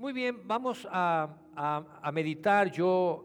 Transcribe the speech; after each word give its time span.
Muy 0.00 0.14
bien, 0.14 0.40
vamos 0.46 0.88
a, 0.90 1.28
meditar. 2.10 2.72
Yo 2.72 3.22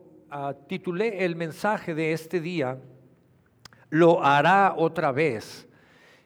titulé 0.67 1.23
el 1.23 1.37
mensaje 1.37 1.95
de 1.95 2.11
este 2.11 2.41
día, 2.41 2.77
Lo 3.89 4.21
hará 4.21 4.73
otra 4.75 5.13
vez. 5.13 5.69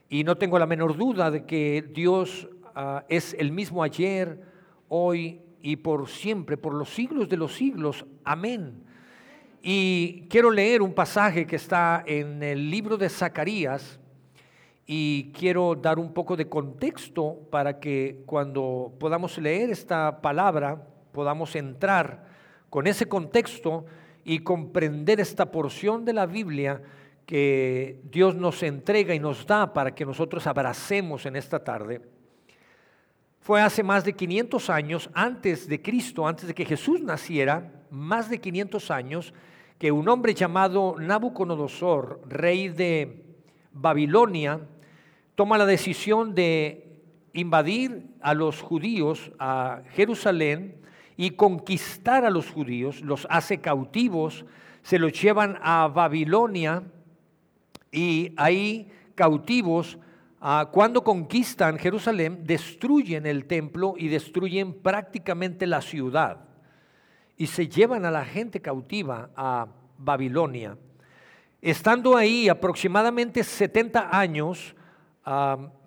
Y 0.10 0.24
no 0.24 0.40
tengo 0.40 0.58
la 0.58 0.66
menor 0.66 0.98
duda 0.98 1.30
de 1.30 1.46
que 1.46 1.88
Dios 1.94 2.50
ah, 2.74 3.06
es 3.10 3.36
el 3.38 3.52
mismo 3.52 3.84
ayer, 3.84 4.42
hoy 4.88 5.40
y 5.62 5.76
por 5.76 6.10
siempre, 6.10 6.58
por 6.58 6.74
los 6.74 6.90
siglos 6.90 7.30
de 7.30 7.38
los 7.38 7.54
siglos. 7.54 8.04
Amén. 8.24 8.82
Y 9.62 10.22
quiero 10.32 10.50
leer 10.50 10.82
un 10.82 10.96
pasaje 10.96 11.46
que 11.46 11.58
está 11.58 12.04
en 12.08 12.42
el 12.42 12.72
libro 12.72 12.98
de 12.98 13.08
Zacarías 13.10 14.00
y 14.92 15.32
quiero 15.34 15.76
dar 15.76 16.00
un 16.00 16.12
poco 16.16 16.36
de 16.36 16.50
contexto 16.50 17.42
para 17.52 17.80
que 17.80 18.24
cuando 18.26 18.92
podamos 19.00 19.38
leer 19.38 19.70
esta 19.70 20.20
palabra 20.20 20.84
podamos 21.12 21.56
entrar 21.56 22.26
con 22.72 22.88
ese 22.88 23.08
contexto 23.08 23.86
y 24.26 24.40
comprender 24.40 25.20
esta 25.20 25.52
porción 25.52 26.06
de 26.06 26.14
la 26.14 26.26
Biblia 26.26 26.82
que 27.28 28.02
Dios 28.06 28.34
nos 28.34 28.64
entrega 28.64 29.14
y 29.14 29.20
nos 29.20 29.46
da 29.46 29.72
para 29.74 29.94
que 29.94 30.08
nosotros 30.08 30.48
abracemos 30.48 31.28
en 31.28 31.36
esta 31.36 31.64
tarde. 31.64 32.02
Fue 33.42 33.62
hace 33.62 33.84
más 33.84 34.04
de 34.04 34.14
500 34.14 34.72
años 34.72 35.12
antes 35.14 35.68
de 35.68 35.84
Cristo, 35.84 36.28
antes 36.28 36.48
de 36.48 36.56
que 36.56 36.66
Jesús 36.66 37.00
naciera, 37.04 37.86
más 37.92 38.28
de 38.28 38.42
500 38.42 38.90
años, 38.90 39.36
que 39.78 39.92
un 39.92 40.10
hombre 40.10 40.34
llamado 40.34 40.96
Nabucodonosor, 40.98 42.22
rey 42.28 42.70
de 42.70 43.24
Babilonia, 43.72 44.60
toma 45.40 45.58
la 45.58 45.66
decisión 45.66 46.36
de 46.36 47.00
invadir 47.32 48.10
a 48.20 48.34
los 48.34 48.62
judíos 48.62 49.32
a 49.40 49.84
Jerusalén 49.92 50.82
y 51.16 51.30
conquistar 51.30 52.26
a 52.26 52.30
los 52.30 52.52
judíos, 52.52 53.00
los 53.00 53.26
hace 53.30 53.62
cautivos, 53.62 54.46
se 54.82 55.00
los 55.00 55.14
llevan 55.14 55.58
a 55.62 55.88
Babilonia 55.88 56.84
y 57.90 58.34
ahí 58.36 58.92
cautivos, 59.16 59.98
cuando 60.72 61.06
conquistan 61.06 61.80
Jerusalén, 61.80 62.44
destruyen 62.44 63.26
el 63.26 63.46
templo 63.46 63.94
y 63.98 64.10
destruyen 64.10 64.74
prácticamente 64.74 65.68
la 65.68 65.80
ciudad 65.80 66.50
y 67.38 67.48
se 67.48 67.70
llevan 67.70 68.04
a 68.04 68.12
la 68.12 68.26
gente 68.26 68.60
cautiva 68.60 69.30
a 69.38 69.68
Babilonia. 69.98 70.78
Estando 71.62 72.18
ahí 72.18 72.50
aproximadamente 72.50 73.42
70 73.42 74.20
años, 74.20 74.76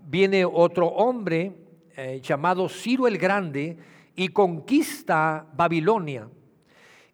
viene 0.07 0.45
otro 0.45 0.87
hombre 0.87 1.53
eh, 1.97 2.21
llamado 2.23 2.69
Ciro 2.69 3.07
el 3.07 3.19
Grande 3.19 3.77
y 4.15 4.29
conquista 4.29 5.47
Babilonia. 5.55 6.29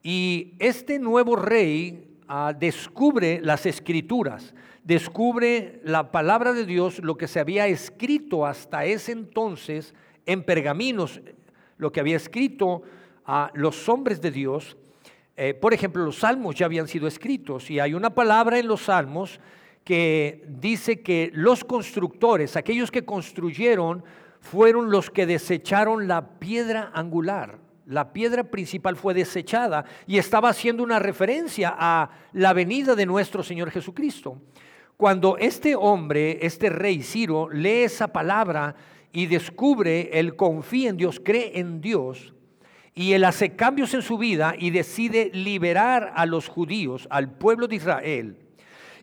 Y 0.03 0.55
este 0.59 0.99
nuevo 0.99 1.37
rey 1.37 2.17
ah, 2.29 2.53
descubre 2.59 3.41
las 3.43 3.67
escrituras, 3.67 4.55
descubre 4.85 5.81
la 5.85 6.11
palabra 6.11 6.53
de 6.53 6.67
Dios, 6.67 7.01
lo 7.01 7.17
que 7.17 7.29
se 7.29 7.41
había 7.41 7.67
escrito 7.67 8.47
hasta 8.47 8.85
ese 8.85 9.13
entonces 9.13 9.95
en 10.27 10.43
pergaminos, 10.43 11.21
lo 11.77 11.93
que 11.93 12.01
había 12.01 12.17
escrito 12.17 12.83
a 13.25 13.51
los 13.55 13.89
hombres 13.89 14.21
de 14.21 14.31
Dios. 14.31 14.77
Eh, 15.37 15.55
por 15.55 15.73
ejemplo, 15.73 16.05
los 16.05 16.19
salmos 16.19 16.57
ya 16.57 16.67
habían 16.67 16.89
sido 16.89 17.07
escritos 17.07 17.71
y 17.71 17.81
hay 17.81 17.95
una 17.95 18.15
palabra 18.15 18.59
en 18.59 18.67
los 18.69 18.83
salmos 18.83 19.41
que 19.89 20.45
dice 20.47 21.01
que 21.01 21.31
los 21.33 21.65
constructores, 21.65 22.57
aquellos 22.57 22.91
que 22.91 23.07
construyeron, 23.07 24.05
fueron 24.39 24.91
los 24.91 25.09
que 25.09 25.25
desecharon 25.25 26.07
la 26.07 26.39
piedra 26.39 26.91
angular. 26.93 27.59
La 27.87 28.13
piedra 28.13 28.45
principal 28.45 28.97
fue 28.97 29.15
desechada 29.15 29.87
y 30.07 30.19
estaba 30.19 30.51
haciendo 30.51 30.83
una 30.83 30.99
referencia 30.99 31.75
a 31.75 32.11
la 32.35 32.53
venida 32.53 32.95
de 32.95 33.07
nuestro 33.07 33.43
Señor 33.43 33.71
Jesucristo. 33.71 34.43
Cuando 34.99 35.39
este 35.39 35.75
hombre, 35.75 36.39
este 36.43 36.69
rey 36.69 37.01
Ciro, 37.03 37.49
lee 37.49 37.85
esa 37.85 38.09
palabra 38.09 38.77
y 39.11 39.25
descubre, 39.25 40.11
él 40.13 40.37
confía 40.37 40.91
en 40.91 40.99
Dios, 40.99 41.19
cree 41.19 41.59
en 41.59 41.81
Dios, 41.81 42.35
y 42.95 43.15
él 43.15 43.25
hace 43.25 43.57
cambios 43.57 43.95
en 43.95 44.03
su 44.03 44.19
vida 44.19 44.55
y 44.59 44.69
decide 44.69 45.31
liberar 45.33 46.13
a 46.15 46.27
los 46.27 46.47
judíos, 46.47 47.09
al 47.11 47.33
pueblo 47.33 47.69
de 47.69 47.77
Israel, 47.77 48.48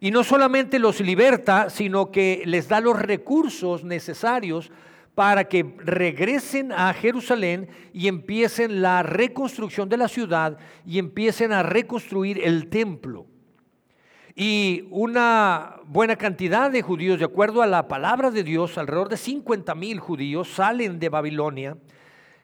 y 0.06 0.12
no 0.12 0.24
solamente 0.24 0.78
los 0.78 1.02
liberta, 1.02 1.72
sino 1.72 2.12
que 2.12 2.44
les 2.46 2.68
da 2.68 2.80
los 2.80 2.96
recursos 2.96 3.84
necesarios 3.84 4.72
para 5.16 5.46
que 5.46 5.66
regresen 5.80 6.72
a 6.72 6.94
Jerusalén 6.94 7.70
y 7.92 8.08
empiecen 8.08 8.84
la 8.84 9.02
reconstrucción 9.02 9.90
de 9.90 9.98
la 9.98 10.08
ciudad 10.08 10.60
y 10.86 11.00
empiecen 11.00 11.52
a 11.54 11.64
reconstruir 11.64 12.40
el 12.44 12.70
templo. 12.70 13.26
Y 14.36 14.84
una 14.92 15.78
buena 15.88 16.16
cantidad 16.18 16.70
de 16.70 16.84
judíos, 16.84 17.18
de 17.18 17.26
acuerdo 17.26 17.64
a 17.64 17.66
la 17.66 17.88
palabra 17.88 18.30
de 18.30 18.44
Dios, 18.44 18.78
alrededor 18.78 19.10
de 19.10 19.18
50 19.18 19.74
mil 19.74 20.00
judíos 20.00 20.50
salen 20.50 21.00
de 21.00 21.10
Babilonia, 21.10 21.78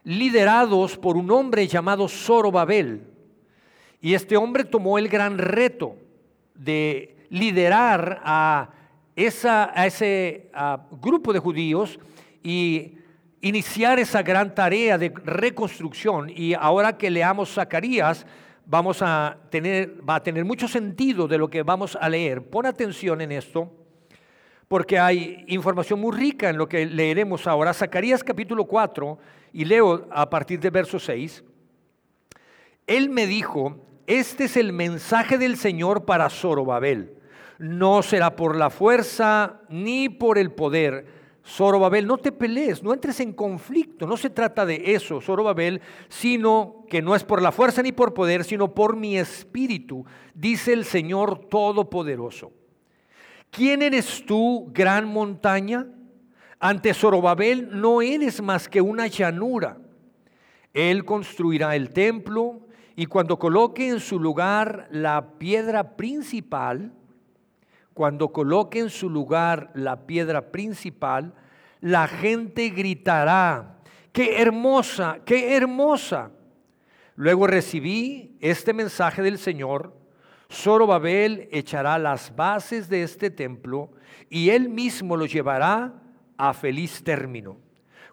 liderados 0.04 0.98
por 0.98 1.16
un 1.16 1.30
hombre 1.30 1.68
llamado 1.68 2.08
Zorobabel. 2.08 3.04
Y 4.02 4.16
este 4.16 4.36
hombre 4.36 4.64
tomó 4.64 4.98
el 4.98 5.10
gran 5.10 5.38
reto 5.38 5.96
de 6.56 7.21
liderar 7.32 8.22
a, 8.26 8.70
esa, 9.16 9.72
a 9.74 9.88
ese 9.88 10.52
grupo 11.02 11.32
de 11.32 11.40
judíos 11.40 11.98
y 12.44 12.98
iniciar 13.40 14.00
esa 14.00 14.22
gran 14.22 14.54
tarea 14.54 14.98
de 14.98 15.12
reconstrucción. 15.24 16.30
Y 16.30 16.54
ahora 16.54 16.98
que 16.98 17.10
leamos 17.10 17.54
Zacarías, 17.54 18.26
vamos 18.66 19.02
a 19.02 19.38
tener, 19.50 19.98
va 20.08 20.16
a 20.16 20.24
tener 20.24 20.44
mucho 20.44 20.68
sentido 20.68 21.28
de 21.28 21.38
lo 21.38 21.50
que 21.50 21.64
vamos 21.64 21.98
a 22.00 22.10
leer. 22.10 22.44
Pon 22.44 22.66
atención 22.66 23.22
en 23.22 23.32
esto, 23.32 23.72
porque 24.68 25.00
hay 25.00 25.46
información 25.48 26.02
muy 26.02 26.16
rica 26.16 26.50
en 26.50 26.58
lo 26.58 26.68
que 26.68 26.86
leeremos 26.86 27.48
ahora. 27.48 27.74
Zacarías 27.74 28.26
capítulo 28.26 28.66
4, 28.66 29.18
y 29.54 29.64
leo 29.64 30.06
a 30.12 30.30
partir 30.30 30.60
de 30.60 30.70
verso 30.70 31.00
6. 31.00 31.46
Él 32.88 33.10
me 33.10 33.26
dijo, 33.26 33.78
este 34.06 34.46
es 34.46 34.58
el 34.58 34.74
mensaje 34.74 35.38
del 35.38 35.56
Señor 35.56 36.04
para 36.04 36.30
Zorobabel 36.30 37.21
no 37.62 38.02
será 38.02 38.36
por 38.36 38.56
la 38.56 38.72
fuerza 38.72 39.62
ni 39.70 40.10
por 40.10 40.40
el 40.40 40.52
poder. 40.52 41.06
Zorobabel, 41.46 42.08
no 42.08 42.18
te 42.18 42.32
pelees, 42.32 42.82
no 42.82 42.92
entres 42.92 43.20
en 43.20 43.34
conflicto, 43.34 44.08
no 44.08 44.18
se 44.18 44.32
trata 44.32 44.66
de 44.66 44.96
eso, 44.96 45.22
Zorobabel, 45.22 45.80
sino 46.10 46.86
que 46.90 47.04
no 47.04 47.16
es 47.16 47.24
por 47.24 47.42
la 47.42 47.52
fuerza 47.52 47.84
ni 47.84 47.92
por 47.92 48.16
poder, 48.16 48.44
sino 48.44 48.74
por 48.74 48.96
mi 48.96 49.16
espíritu, 49.16 50.06
dice 50.34 50.74
el 50.74 50.86
Señor 50.86 51.50
Todopoderoso. 51.50 52.52
¿Quién 53.52 53.84
eres 53.84 54.26
tú, 54.26 54.72
gran 54.74 55.08
montaña? 55.08 55.88
Ante 56.60 56.96
Zorobabel 56.96 57.70
no 57.80 58.02
eres 58.02 58.42
más 58.42 58.68
que 58.68 58.82
una 58.82 59.06
llanura. 59.06 59.78
Él 60.74 61.06
construirá 61.06 61.76
el 61.76 61.90
templo 61.90 62.62
y 62.96 63.06
cuando 63.06 63.38
coloque 63.38 63.88
en 63.88 64.00
su 64.00 64.20
lugar 64.20 64.88
la 64.90 65.38
piedra 65.38 65.96
principal, 65.96 66.94
cuando 67.94 68.32
coloque 68.32 68.80
en 68.80 68.90
su 68.90 69.10
lugar 69.10 69.72
la 69.74 70.06
piedra 70.08 70.52
principal, 70.52 71.34
la 71.82 72.08
gente 72.08 72.70
gritará, 72.70 73.80
qué 74.12 74.42
hermosa, 74.42 75.20
qué 75.26 75.56
hermosa. 75.56 76.32
Luego 77.16 77.48
recibí 77.48 78.38
este 78.40 78.74
mensaje 78.74 79.22
del 79.22 79.38
Señor, 79.38 79.94
Zorobabel 80.52 81.48
echará 81.52 81.98
las 81.98 82.36
bases 82.36 82.90
de 82.90 83.04
este 83.04 83.30
templo 83.30 83.92
y 84.30 84.50
él 84.50 84.70
mismo 84.70 85.16
lo 85.16 85.26
llevará 85.26 85.94
a 86.38 86.54
feliz 86.54 87.04
término. 87.04 87.58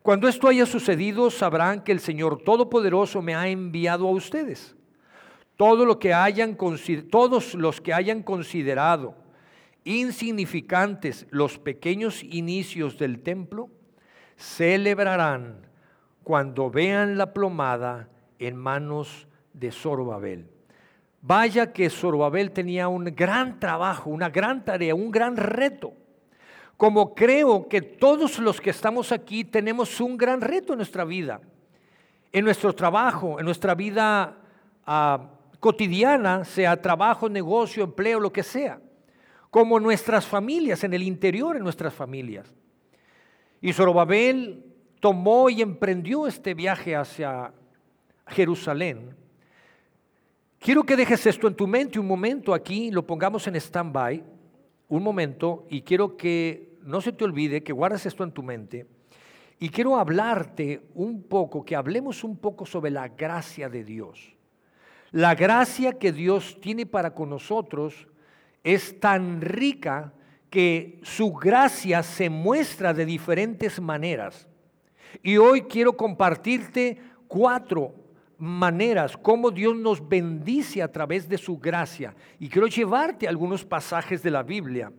Cuando 0.03 0.29
esto 0.29 0.49
haya 0.49 0.65
sucedido, 0.65 1.31
sabrán 1.31 1.83
que 1.83 1.93
el 1.93 2.01
Señor 2.01 2.43
Todopoderoso 2.43 3.21
me 3.21 3.35
ha 3.35 3.49
enviado 3.49 4.07
a 4.07 4.13
ustedes. 4.13 4.75
Todo 5.57 5.85
lo 5.85 5.99
que 5.99 6.15
hayan, 6.15 6.57
todos 7.11 7.55
los 7.55 7.81
que 7.81 7.93
hayan 7.93 8.23
considerado 8.23 9.15
insignificantes 9.85 11.27
los 11.31 11.59
pequeños 11.59 12.23
inicios 12.23 12.99
del 12.99 13.21
templo, 13.23 13.71
celebrarán 14.37 15.67
cuando 16.23 16.71
vean 16.71 17.19
la 17.19 17.33
plomada 17.33 18.09
en 18.39 18.57
manos 18.57 19.27
de 19.53 19.73
Zorobabel. 19.73 20.49
Vaya 21.21 21.73
que 21.73 21.91
Zorobabel 21.91 22.53
tenía 22.53 22.89
un 22.89 23.05
gran 23.05 23.59
trabajo, 23.59 24.11
una 24.11 24.29
gran 24.29 24.65
tarea, 24.65 24.95
un 24.95 25.11
gran 25.11 25.37
reto. 25.37 25.93
Como 26.77 27.15
creo 27.15 27.69
que 27.69 27.83
todos 27.83 28.39
los 28.39 28.61
que 28.61 28.71
estamos 28.71 29.11
aquí 29.11 29.45
tenemos 29.45 30.01
un 30.01 30.17
gran 30.17 30.41
reto 30.41 30.75
en 30.75 30.79
nuestra 30.79 31.05
vida, 31.05 31.41
en 32.31 32.45
nuestro 32.45 32.73
trabajo, 32.73 33.41
en 33.41 33.45
nuestra 33.45 33.75
vida 33.75 34.37
ah, 34.87 35.31
cotidiana, 35.59 36.45
sea 36.45 36.81
trabajo, 36.81 37.29
negocio, 37.29 37.83
empleo, 37.83 38.21
lo 38.21 38.33
que 38.33 38.45
sea 38.45 38.81
como 39.51 39.81
nuestras 39.81 40.27
familias, 40.27 40.85
en 40.85 40.95
el 40.95 41.03
interior 41.03 41.57
de 41.57 41.63
nuestras 41.63 41.95
familias. 41.95 42.53
Y 43.61 43.73
Zorobabel 43.73 44.65
tomó 45.01 45.49
y 45.49 45.63
emprendió 45.63 46.27
este 46.27 46.55
viaje 46.55 46.95
hacia 46.95 47.53
Jerusalén, 48.27 49.17
quiero 50.59 50.85
que 50.85 50.97
dejes 50.97 51.27
esto 51.27 51.49
en 51.49 51.55
tu 51.55 51.67
mente 51.67 51.99
un 51.99 52.07
momento 52.07 52.53
aquí, 52.53 52.91
lo 52.91 53.07
pongamos 53.07 53.47
en 53.47 53.57
stand-by, 53.57 54.23
un 54.89 55.03
momento, 55.03 55.67
y 55.71 55.83
quiero 55.83 56.17
que 56.17 56.77
no 56.83 57.01
se 57.01 57.13
te 57.13 57.25
olvide 57.25 57.63
que 57.63 57.73
guardes 57.73 58.07
esto 58.07 58.25
en 58.25 58.33
tu 58.33 58.43
mente. 58.43 58.87
Y 59.61 59.71
quiero 59.71 59.97
hablarte 59.97 60.83
un 60.95 61.23
poco, 61.23 61.65
que 61.65 61.75
hablemos 61.75 62.23
un 62.23 62.37
poco 62.37 62.65
sobre 62.65 62.91
la 62.91 63.09
gracia 63.09 63.69
de 63.69 63.83
Dios. 63.83 64.35
La 65.11 65.35
gracia 65.35 65.99
que 65.99 66.13
Dios 66.13 66.59
tiene 66.61 66.87
para 66.87 67.15
con 67.15 67.31
nosotros 67.31 68.07
es 68.75 69.01
tan 69.01 69.41
rica 69.41 70.13
que 70.51 71.01
su 71.03 71.33
gracia 71.33 72.03
se 72.03 72.29
muestra 72.29 72.93
de 72.93 73.07
diferentes 73.07 73.81
maneras. 73.81 74.47
Y 75.23 75.39
hoy 75.39 75.63
quiero 75.63 75.97
compartirte 75.97 77.01
cuatro 77.29 77.95
maneras 78.37 79.17
como 79.17 79.51
Dios 79.51 79.75
nos 79.75 80.07
bendice 80.07 80.83
a 80.83 80.93
través 80.93 81.27
de 81.31 81.39
su 81.39 81.57
gracia. 81.57 82.15
Y 82.39 82.51
quiero 82.51 82.67
llevarte 82.67 83.27
algunos 83.27 83.65
pasajes 83.65 84.23
de 84.23 84.31
la 84.31 84.43
Biblia. 84.43 84.93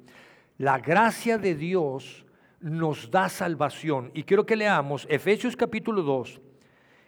La 0.57 0.79
gracia 0.79 1.37
de 1.37 1.53
Dios 1.53 2.25
nos 2.61 3.11
da 3.11 3.29
salvación. 3.29 4.09
Y 4.15 4.23
quiero 4.23 4.47
que 4.47 4.55
leamos 4.55 5.05
Efesios 5.11 5.55
capítulo 5.55 6.01
2. 6.01 6.41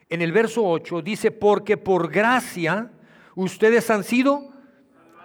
En 0.10 0.22
el 0.22 0.32
verso 0.32 0.64
8 0.64 1.02
dice, 1.02 1.32
porque 1.32 1.76
por 1.76 2.12
gracia 2.12 2.92
ustedes 3.34 3.90
han 3.90 4.04
sido 4.04 4.52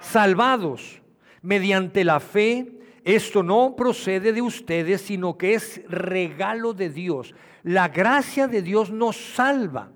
salvados 0.01 1.03
mediante 1.47 2.05
la 2.05 2.19
fe. 2.19 2.73
Esto 3.05 3.45
no 3.45 3.77
procede 3.77 4.33
de 4.33 4.43
ustedes, 4.43 5.01
sino 5.01 5.39
que 5.39 5.55
es 5.55 5.81
regalo 5.89 6.75
de 6.75 6.91
Dios. 6.91 7.35
La 7.63 7.89
gracia 7.89 8.49
de 8.49 8.63
Dios 8.63 8.91
nos 8.91 9.17
salva. 9.17 9.93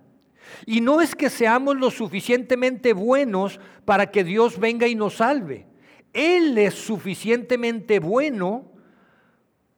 Y 0.64 0.80
no 0.80 1.00
es 1.00 1.16
que 1.16 1.28
seamos 1.28 1.76
lo 1.76 1.90
suficientemente 1.90 2.92
buenos 2.92 3.58
para 3.84 4.12
que 4.12 4.22
Dios 4.22 4.60
venga 4.60 4.86
y 4.86 4.94
nos 4.94 5.14
salve. 5.14 5.66
Él 6.12 6.56
es 6.56 6.74
suficientemente 6.74 7.98
bueno 7.98 8.70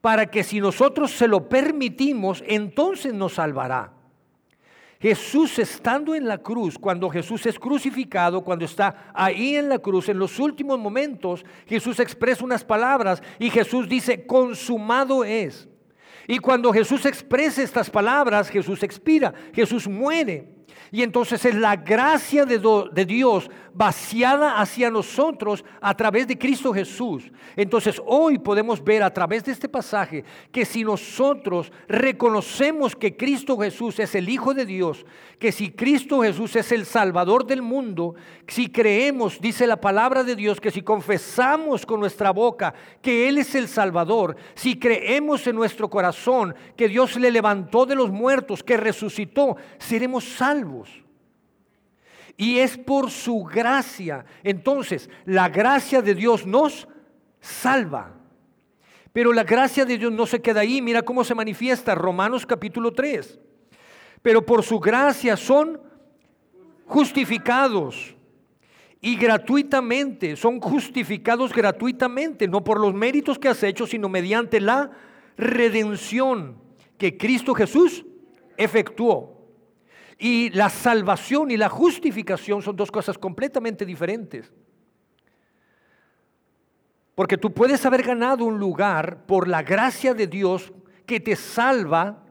para 0.02 0.26
que 0.26 0.42
si 0.42 0.60
nosotros 0.60 1.12
se 1.12 1.26
lo 1.28 1.48
permitimos, 1.48 2.44
entonces 2.46 3.14
nos 3.14 3.34
salvará. 3.34 3.94
Jesús 5.02 5.58
estando 5.58 6.14
en 6.14 6.28
la 6.28 6.38
cruz, 6.38 6.78
cuando 6.78 7.10
Jesús 7.10 7.44
es 7.46 7.58
crucificado, 7.58 8.44
cuando 8.44 8.64
está 8.64 9.10
ahí 9.12 9.56
en 9.56 9.69
la 9.69 9.81
cruz, 9.81 10.08
en 10.08 10.16
los 10.16 10.38
últimos 10.38 10.78
momentos, 10.78 11.44
Jesús 11.66 11.99
expresa 11.99 12.44
unas 12.44 12.62
palabras 12.62 13.20
y 13.40 13.50
Jesús 13.50 13.88
dice, 13.88 14.25
consumado 14.25 15.25
es. 15.25 15.69
Y 16.28 16.38
cuando 16.38 16.72
Jesús 16.72 17.04
expresa 17.04 17.64
estas 17.64 17.90
palabras, 17.90 18.49
Jesús 18.49 18.81
expira, 18.84 19.34
Jesús 19.52 19.88
muere. 19.88 20.62
Y 20.90 21.02
entonces 21.02 21.44
es 21.44 21.54
la 21.54 21.76
gracia 21.76 22.44
de, 22.44 22.58
de, 22.92 23.04
Dios 23.06 23.50
vaciada 23.72 24.60
hacia 24.60 24.90
nosotros 24.90 25.64
a 25.80 25.96
través 25.96 26.28
de 26.28 26.36
Cristo 26.38 26.72
Jesús. 26.72 27.30
Entonces 27.56 28.00
hoy 28.04 28.38
podemos 28.38 28.84
ver 28.84 29.02
a 29.02 29.12
través 29.12 29.44
de 29.44 29.52
este 29.52 29.69
pasaje 29.69 30.24
que 30.50 30.64
si 30.64 30.84
nosotros 30.84 31.72
reconocemos 31.88 32.94
que 32.94 33.16
Cristo 33.16 33.56
Jesús 33.56 33.98
es 33.98 34.14
el 34.14 34.28
Hijo 34.28 34.52
de 34.52 34.66
Dios, 34.66 35.06
que 35.38 35.50
si 35.50 35.70
Cristo 35.70 36.20
Jesús 36.20 36.54
es 36.56 36.70
el 36.72 36.84
Salvador 36.84 37.46
del 37.46 37.62
mundo, 37.62 38.14
si 38.46 38.68
creemos, 38.68 39.40
dice 39.40 39.66
la 39.66 39.80
palabra 39.80 40.22
de 40.25 40.36
Dios, 40.36 40.60
que 40.60 40.70
si 40.70 40.82
confesamos 40.82 41.86
con 41.86 42.00
nuestra 42.00 42.30
boca 42.30 42.75
que 43.00 43.28
Él 43.28 43.38
es 43.38 43.54
el 43.54 43.68
Salvador, 43.68 44.36
si 44.54 44.78
creemos 44.78 45.46
en 45.46 45.56
nuestro 45.56 45.88
corazón 45.88 46.54
que 46.76 46.88
Dios 46.88 47.16
le 47.16 47.30
levantó 47.30 47.86
de 47.86 47.94
los 47.94 48.10
muertos, 48.10 48.62
que 48.62 48.76
resucitó, 48.76 49.56
seremos 49.78 50.25
salvos. 50.25 50.62
Y 52.37 52.59
es 52.59 52.79
por 52.79 53.11
su 53.11 53.44
gracia. 53.44 54.25
Entonces, 54.43 55.11
la 55.25 55.49
gracia 55.49 56.03
de 56.03 56.14
Dios 56.14 56.47
nos 56.47 56.88
salva. 57.41 58.14
Pero 59.12 59.32
la 59.32 59.44
gracia 59.44 59.85
de 59.85 59.99
Dios 59.99 60.12
no 60.12 60.26
se 60.26 60.41
queda 60.41 60.61
ahí. 60.61 60.81
Mira 60.81 61.03
cómo 61.03 61.25
se 61.25 61.35
manifiesta 61.35 61.94
Romanos 61.94 62.47
capítulo 62.47 62.93
3. 62.93 63.38
Pero 64.23 64.44
por 64.44 64.62
su 64.62 64.81
gracia 64.81 65.37
son 65.37 65.81
justificados. 66.87 68.14
Y 69.00 69.17
gratuitamente, 69.17 70.37
son 70.37 70.61
justificados 70.61 71.53
gratuitamente, 71.53 72.47
no 72.47 72.62
por 72.62 72.79
los 72.79 72.94
méritos 72.94 73.37
que 73.37 73.49
has 73.49 73.62
hecho, 73.64 73.85
sino 73.85 74.09
mediante 74.09 74.61
la 74.61 74.93
redención 75.37 76.56
que 76.99 77.19
Cristo 77.19 77.53
Jesús 77.53 78.06
efectuó. 78.56 79.41
Y 80.22 80.50
la 80.50 80.70
salvación 80.70 81.50
y 81.50 81.56
la 81.56 81.69
justificación 81.69 82.62
son 82.62 82.76
dos 82.76 82.92
cosas 82.92 83.19
completamente 83.19 83.84
diferentes. 83.84 84.52
Porque 87.16 87.36
tú 87.36 87.52
puedes 87.52 87.84
haber 87.86 88.04
ganado 88.04 88.44
un 88.44 88.56
lugar 88.56 89.26
por 89.26 89.48
la 89.48 89.64
gracia 89.64 90.14
de 90.14 90.28
Dios 90.28 90.72
que 91.06 91.19
te 91.19 91.34
salva, 91.34 92.22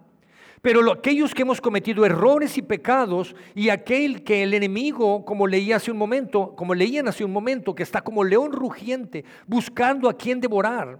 pero 0.62 0.90
aquellos 0.90 1.36
que 1.36 1.42
hemos 1.42 1.60
cometido 1.60 2.06
errores 2.06 2.58
y 2.58 2.62
pecados 2.62 3.36
y 3.56 3.68
aquel 3.68 4.24
que 4.24 4.44
el 4.44 4.54
enemigo, 4.54 5.26
como 5.26 5.46
leía 5.46 5.76
hace 5.76 5.92
un 5.92 5.98
momento, 5.98 6.56
como 6.56 6.74
leían 6.74 7.10
hace 7.10 7.26
un 7.26 7.34
momento, 7.34 7.76
que 7.76 7.84
está 7.84 8.00
como 8.00 8.24
león 8.24 8.54
rugiente 8.54 9.26
buscando 9.48 10.08
a 10.08 10.16
quien 10.16 10.40
devorar, 10.40 10.98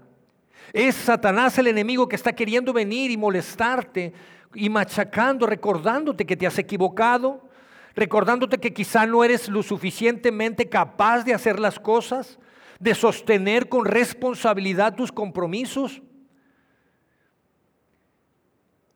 es 0.74 0.96
Satanás 0.96 1.58
el 1.58 1.68
enemigo 1.68 2.10
que 2.10 2.18
está 2.18 2.34
queriendo 2.34 2.74
venir 2.74 3.12
y 3.12 3.16
molestarte 3.16 4.12
y 4.54 4.70
machacando, 4.70 5.46
recordándote 5.46 6.26
que 6.26 6.38
te 6.38 6.48
has 6.48 6.58
equivocado, 6.58 7.50
recordándote 7.96 8.58
que 8.58 8.74
quizá 8.74 9.06
no 9.06 9.24
eres 9.24 9.50
lo 9.50 9.64
suficientemente 9.64 10.70
capaz 10.70 11.24
de 11.24 11.34
hacer 11.34 11.60
las 11.60 11.80
cosas, 11.80 12.40
de 12.80 12.96
sostener 12.96 13.70
con 13.70 13.86
responsabilidad 13.86 14.96
tus 14.96 15.12
compromisos, 15.12 16.02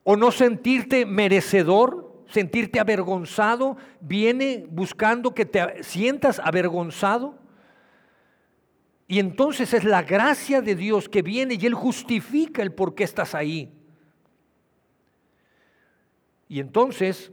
o 0.04 0.16
no 0.16 0.32
sentirte 0.32 1.06
merecedor, 1.06 2.24
sentirte 2.28 2.80
avergonzado, 2.80 3.76
viene 4.00 4.66
buscando 4.70 5.34
que 5.34 5.46
te 5.46 5.84
sientas 5.84 6.40
avergonzado. 6.40 7.40
Y 9.08 9.20
entonces 9.20 9.74
es 9.74 9.84
la 9.84 10.04
gracia 10.04 10.62
de 10.62 10.76
Dios 10.76 11.10
que 11.10 11.24
viene 11.24 11.58
y 11.60 11.66
Él 11.66 11.74
justifica 11.74 12.62
el 12.62 12.72
por 12.72 12.94
qué 12.94 13.04
estás 13.04 13.34
ahí. 13.34 13.74
Y 16.48 16.60
entonces, 16.60 17.32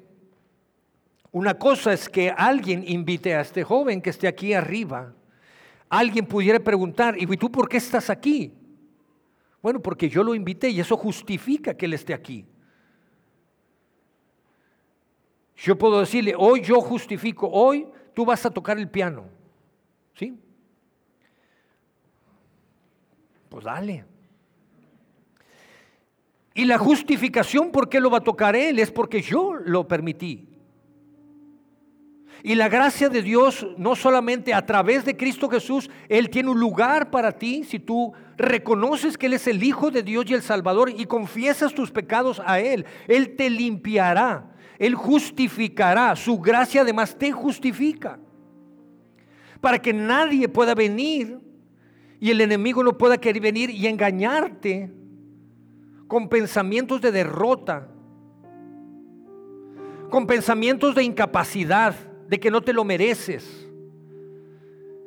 una 1.31 1.59
cosa 1.59 1.93
es 1.93 2.09
que 2.09 2.31
alguien 2.31 2.85
invite 2.87 3.35
a 3.35 3.41
este 3.41 3.65
joven 3.65 4.01
que 4.01 4.11
esté 4.11 4.29
aquí 4.29 4.55
arriba. 4.55 5.15
Alguien 5.89 6.27
pudiera 6.27 6.59
preguntar, 6.59 7.17
¿y 7.19 7.27
tú 7.37 7.51
por 7.51 7.69
qué 7.69 7.77
estás 7.77 8.11
aquí? 8.11 8.55
Bueno, 9.63 9.81
porque 9.81 10.09
yo 10.09 10.23
lo 10.23 10.35
invité 10.35 10.69
y 10.71 10.81
eso 10.81 10.97
justifica 10.97 11.75
que 11.75 11.87
él 11.87 11.95
esté 11.95 12.15
aquí. 12.15 12.47
Yo 15.57 15.79
puedo 15.79 16.01
decirle, 16.01 16.35
hoy 16.37 16.63
yo 16.63 16.81
justifico, 16.81 17.49
hoy 17.49 17.87
tú 18.15 18.25
vas 18.25 18.45
a 18.45 18.51
tocar 18.51 18.79
el 18.79 18.91
piano. 18.91 19.27
¿Sí? 20.15 20.37
Pues 23.49 23.65
dale. 23.65 24.12
Y 26.55 26.65
la 26.67 26.79
justificación 26.79 27.71
por 27.71 27.89
qué 27.89 28.01
lo 28.01 28.11
va 28.11 28.19
a 28.19 28.25
tocar 28.25 28.55
Él 28.57 28.79
es 28.79 28.91
porque 28.91 29.23
yo 29.23 29.55
lo 29.55 29.89
permití. 29.89 30.49
Y 32.45 32.57
la 32.57 32.69
gracia 32.69 33.09
de 33.09 33.23
Dios, 33.23 33.67
no 33.79 33.95
solamente 33.95 34.53
a 34.53 34.67
través 34.67 35.05
de 35.05 35.17
Cristo 35.17 35.49
Jesús, 35.49 35.89
Él 36.09 36.29
tiene 36.29 36.51
un 36.51 36.59
lugar 36.59 37.11
para 37.11 37.31
ti 37.31 37.63
si 37.63 37.79
tú 37.79 38.13
reconoces 38.37 39.17
que 39.17 39.27
Él 39.27 39.35
es 39.35 39.47
el 39.47 39.63
Hijo 39.63 39.91
de 39.93 40.03
Dios 40.03 40.25
y 40.29 40.35
el 40.35 40.43
Salvador 40.43 40.91
y 40.91 41.05
confiesas 41.05 41.73
tus 41.73 41.93
pecados 41.93 42.43
a 42.45 42.59
Él. 42.59 42.85
Él 43.07 43.37
te 43.37 43.49
limpiará, 43.49 44.51
Él 44.79 44.97
justificará. 44.97 46.17
Su 46.17 46.39
gracia 46.41 46.83
además 46.83 47.17
te 47.17 47.31
justifica. 47.31 48.19
Para 49.61 49.81
que 49.81 49.93
nadie 49.93 50.49
pueda 50.49 50.75
venir 50.75 51.39
y 52.19 52.31
el 52.31 52.41
enemigo 52.41 52.83
no 52.83 52.99
pueda 52.99 53.19
querer 53.19 53.41
venir 53.41 53.71
y 53.71 53.87
engañarte 53.87 54.91
con 56.13 56.29
pensamientos 56.29 57.01
de 57.01 57.11
derrota, 57.11 57.89
con 60.11 60.27
pensamientos 60.27 60.95
de 60.95 61.05
incapacidad, 61.05 61.95
de 62.29 62.39
que 62.39 62.51
no 62.51 62.61
te 62.61 62.75
lo 62.75 62.85
mereces. 62.85 63.67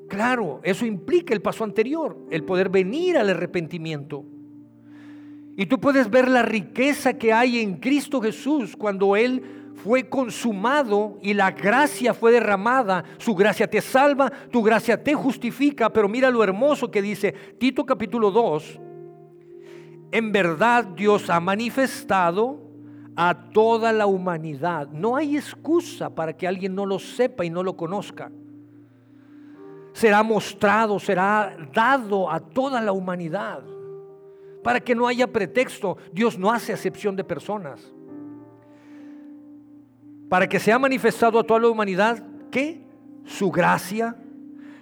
Claro, 0.09 0.61
eso 0.63 0.83
implica 0.83 1.31
el 1.31 1.43
paso 1.43 1.63
anterior, 1.63 2.17
el 2.31 2.43
poder 2.43 2.69
venir 2.69 3.19
al 3.19 3.29
arrepentimiento. 3.29 4.25
Y 5.55 5.67
tú 5.67 5.79
puedes 5.79 6.09
ver 6.09 6.27
la 6.27 6.41
riqueza 6.41 7.13
que 7.19 7.31
hay 7.31 7.59
en 7.59 7.75
Cristo 7.75 8.19
Jesús 8.19 8.75
cuando 8.75 9.15
Él 9.15 9.43
fue 9.75 10.09
consumado 10.09 11.19
y 11.21 11.35
la 11.35 11.51
gracia 11.51 12.15
fue 12.15 12.31
derramada. 12.31 13.03
Su 13.19 13.35
gracia 13.35 13.69
te 13.69 13.79
salva, 13.79 14.31
tu 14.49 14.63
gracia 14.63 15.03
te 15.03 15.13
justifica, 15.13 15.93
pero 15.93 16.09
mira 16.09 16.31
lo 16.31 16.43
hermoso 16.43 16.89
que 16.89 17.03
dice 17.03 17.31
Tito 17.59 17.85
capítulo 17.85 18.31
2, 18.31 18.79
en 20.11 20.31
verdad 20.31 20.85
Dios 20.85 21.29
ha 21.29 21.39
manifestado 21.39 22.65
a 23.15 23.49
toda 23.51 23.93
la 23.93 24.05
humanidad. 24.05 24.89
No 24.89 25.15
hay 25.15 25.37
excusa 25.37 26.09
para 26.09 26.33
que 26.33 26.47
alguien 26.47 26.75
no 26.75 26.85
lo 26.85 26.99
sepa 26.99 27.45
y 27.45 27.49
no 27.49 27.63
lo 27.63 27.75
conozca. 27.77 28.31
Será 29.93 30.23
mostrado, 30.23 30.99
será 30.99 31.55
dado 31.73 32.29
a 32.29 32.39
toda 32.39 32.81
la 32.81 32.91
humanidad. 32.91 33.63
Para 34.63 34.79
que 34.79 34.95
no 34.95 35.07
haya 35.07 35.27
pretexto, 35.27 35.97
Dios 36.11 36.37
no 36.37 36.51
hace 36.51 36.73
acepción 36.73 37.15
de 37.15 37.23
personas. 37.23 37.93
Para 40.27 40.49
que 40.49 40.59
sea 40.59 40.77
manifestado 40.79 41.39
a 41.39 41.43
toda 41.43 41.61
la 41.61 41.69
humanidad, 41.69 42.21
¿qué? 42.51 42.83
Su 43.23 43.51
gracia, 43.51 44.17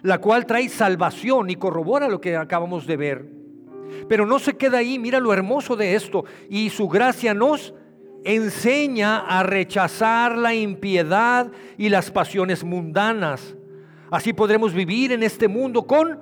la 0.02 0.20
cual 0.20 0.46
trae 0.46 0.68
salvación 0.70 1.50
y 1.50 1.56
corrobora 1.58 2.08
lo 2.08 2.20
que 2.20 2.36
acabamos 2.36 2.88
de 2.88 2.98
ver. 2.98 3.43
Pero 4.08 4.26
no 4.26 4.40
se 4.40 4.56
queda 4.58 4.80
ahí, 4.80 5.00
mira 5.00 5.20
lo 5.20 5.34
hermoso 5.34 5.76
de 5.76 5.96
esto. 5.96 6.26
Y 6.50 6.70
su 6.70 6.88
gracia 6.88 7.34
nos 7.34 7.74
enseña 8.24 9.20
a 9.20 9.44
rechazar 9.44 10.38
la 10.38 10.54
impiedad 10.54 11.52
y 11.78 11.90
las 11.90 12.12
pasiones 12.12 12.64
mundanas. 12.64 13.56
Así 14.12 14.34
podremos 14.34 14.74
vivir 14.74 15.12
en 15.12 15.24
este 15.24 15.48
mundo 15.48 15.84
con 15.84 16.20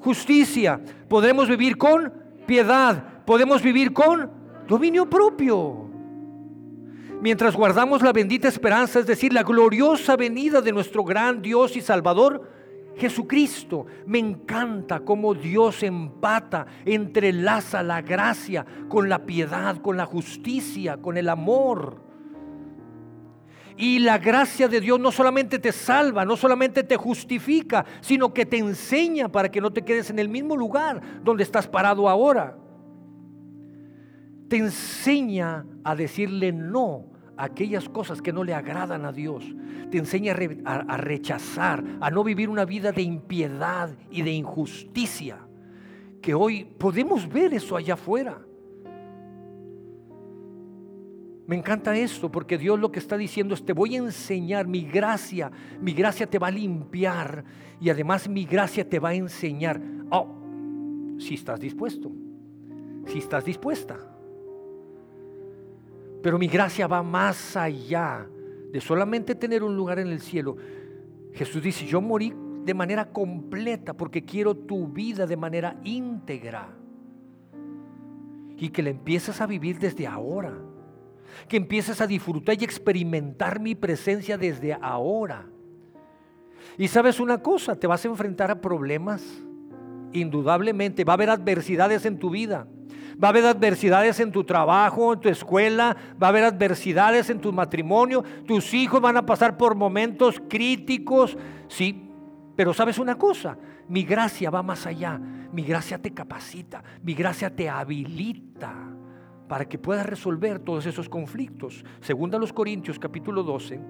justicia, 0.00 0.80
podremos 1.08 1.48
vivir 1.48 1.76
con 1.76 2.12
piedad, 2.46 3.24
podemos 3.24 3.62
vivir 3.62 3.92
con 3.92 4.30
dominio 4.66 5.08
propio. 5.08 5.88
Mientras 7.20 7.56
guardamos 7.56 8.02
la 8.02 8.12
bendita 8.12 8.46
esperanza, 8.46 9.00
es 9.00 9.06
decir, 9.06 9.32
la 9.32 9.42
gloriosa 9.42 10.16
venida 10.16 10.60
de 10.60 10.72
nuestro 10.72 11.02
gran 11.02 11.42
Dios 11.42 11.76
y 11.76 11.80
Salvador, 11.80 12.48
Jesucristo. 12.98 13.86
Me 14.06 14.18
encanta 14.18 15.00
cómo 15.00 15.34
Dios 15.34 15.82
empata, 15.82 16.66
entrelaza 16.84 17.82
la 17.82 18.02
gracia 18.02 18.66
con 18.88 19.08
la 19.08 19.24
piedad, 19.24 19.80
con 19.80 19.96
la 19.96 20.04
justicia, 20.04 20.98
con 20.98 21.16
el 21.16 21.28
amor. 21.28 22.02
Y 23.76 24.00
la 24.00 24.18
gracia 24.18 24.66
de 24.66 24.80
Dios 24.80 24.98
no 24.98 25.12
solamente 25.12 25.60
te 25.60 25.70
salva, 25.70 26.24
no 26.24 26.36
solamente 26.36 26.82
te 26.82 26.96
justifica, 26.96 27.84
sino 28.00 28.34
que 28.34 28.44
te 28.44 28.58
enseña 28.58 29.28
para 29.28 29.50
que 29.50 29.60
no 29.60 29.72
te 29.72 29.82
quedes 29.82 30.10
en 30.10 30.18
el 30.18 30.28
mismo 30.28 30.56
lugar 30.56 31.00
donde 31.22 31.44
estás 31.44 31.68
parado 31.68 32.08
ahora. 32.08 32.58
Te 34.48 34.56
enseña 34.56 35.64
a 35.84 35.94
decirle 35.94 36.50
no 36.52 37.17
aquellas 37.38 37.88
cosas 37.88 38.20
que 38.20 38.32
no 38.32 38.44
le 38.44 38.52
agradan 38.52 39.04
a 39.04 39.12
Dios. 39.12 39.44
Te 39.90 39.98
enseña 39.98 40.34
a, 40.64 40.96
rechazar, 40.96 41.84
a 42.00 42.10
no 42.10 42.24
vivir 42.24 42.50
una 42.50 42.64
vida 42.64 42.92
de 42.92 43.02
impiedad 43.02 43.90
y 44.10 44.22
de 44.22 44.32
injusticia. 44.32 45.38
Que 46.20 46.34
hoy 46.34 46.64
podemos 46.64 47.28
ver 47.28 47.54
eso 47.54 47.76
allá 47.76 47.94
afuera. 47.94 48.40
Me 51.46 51.56
encanta 51.56 51.96
esto 51.96 52.30
porque 52.30 52.58
Dios 52.58 52.78
lo 52.78 52.92
que 52.92 52.98
está 52.98 53.16
diciendo 53.16 53.54
es 53.54 53.64
te 53.64 53.72
voy 53.72 53.94
a 53.94 53.98
enseñar 53.98 54.66
mi 54.66 54.82
gracia, 54.82 55.50
mi 55.80 55.94
gracia 55.94 56.28
te 56.28 56.38
va 56.38 56.48
a 56.48 56.50
limpiar 56.50 57.42
y 57.80 57.88
además 57.88 58.28
mi 58.28 58.44
gracia 58.44 58.86
te 58.86 58.98
va 58.98 59.10
a 59.10 59.14
enseñar, 59.14 59.80
oh, 60.10 60.28
si 61.18 61.34
estás 61.34 61.58
dispuesto, 61.58 62.12
si 63.06 63.18
estás 63.18 63.46
dispuesta. 63.46 64.17
Pero 66.22 66.38
mi 66.38 66.48
gracia 66.48 66.86
va 66.86 67.02
más 67.02 67.56
allá 67.56 68.28
de 68.72 68.80
solamente 68.80 69.34
tener 69.34 69.62
un 69.62 69.76
lugar 69.76 69.98
en 69.98 70.08
el 70.08 70.20
cielo. 70.20 70.56
Jesús 71.32 71.62
dice, 71.62 71.86
yo 71.86 72.00
morí 72.00 72.34
de 72.64 72.74
manera 72.74 73.10
completa 73.10 73.94
porque 73.94 74.24
quiero 74.24 74.54
tu 74.54 74.88
vida 74.88 75.26
de 75.26 75.36
manera 75.36 75.76
íntegra. 75.84 76.68
Y 78.56 78.70
que 78.70 78.82
la 78.82 78.90
empieces 78.90 79.40
a 79.40 79.46
vivir 79.46 79.78
desde 79.78 80.06
ahora. 80.06 80.52
Que 81.48 81.56
empieces 81.56 82.00
a 82.00 82.06
disfrutar 82.06 82.56
y 82.60 82.64
experimentar 82.64 83.60
mi 83.60 83.74
presencia 83.74 84.36
desde 84.36 84.74
ahora. 84.74 85.46
Y 86.76 86.88
sabes 86.88 87.20
una 87.20 87.42
cosa, 87.42 87.76
te 87.76 87.86
vas 87.86 88.04
a 88.04 88.08
enfrentar 88.08 88.50
a 88.50 88.60
problemas. 88.60 89.22
Indudablemente, 90.12 91.04
va 91.04 91.12
a 91.12 91.14
haber 91.14 91.30
adversidades 91.30 92.04
en 92.04 92.18
tu 92.18 92.30
vida. 92.30 92.66
Va 93.22 93.28
a 93.28 93.30
haber 93.30 93.44
adversidades 93.46 94.20
en 94.20 94.30
tu 94.30 94.44
trabajo, 94.44 95.12
en 95.12 95.20
tu 95.20 95.28
escuela, 95.28 95.96
va 96.22 96.28
a 96.28 96.30
haber 96.30 96.44
adversidades 96.44 97.30
en 97.30 97.40
tu 97.40 97.52
matrimonio, 97.52 98.22
tus 98.46 98.72
hijos 98.74 99.00
van 99.00 99.16
a 99.16 99.26
pasar 99.26 99.56
por 99.56 99.74
momentos 99.74 100.40
críticos, 100.48 101.36
sí, 101.66 102.10
pero 102.54 102.72
sabes 102.72 102.98
una 102.98 103.16
cosa, 103.16 103.58
mi 103.88 104.04
gracia 104.04 104.50
va 104.50 104.62
más 104.62 104.86
allá, 104.86 105.18
mi 105.52 105.62
gracia 105.62 106.00
te 106.00 106.12
capacita, 106.12 106.82
mi 107.02 107.14
gracia 107.14 107.54
te 107.54 107.68
habilita 107.68 108.74
para 109.48 109.64
que 109.64 109.78
puedas 109.78 110.06
resolver 110.06 110.60
todos 110.60 110.86
esos 110.86 111.08
conflictos. 111.08 111.84
Segunda 112.00 112.36
a 112.36 112.40
los 112.40 112.52
Corintios 112.52 112.98
capítulo 112.98 113.42
12, 113.42 113.80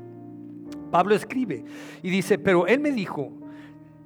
Pablo 0.91 1.15
escribe 1.15 1.65
y 2.03 2.11
dice, 2.11 2.39
pero 2.39 2.67
él 2.67 2.81
me 2.81 2.93
dijo, 2.93 3.33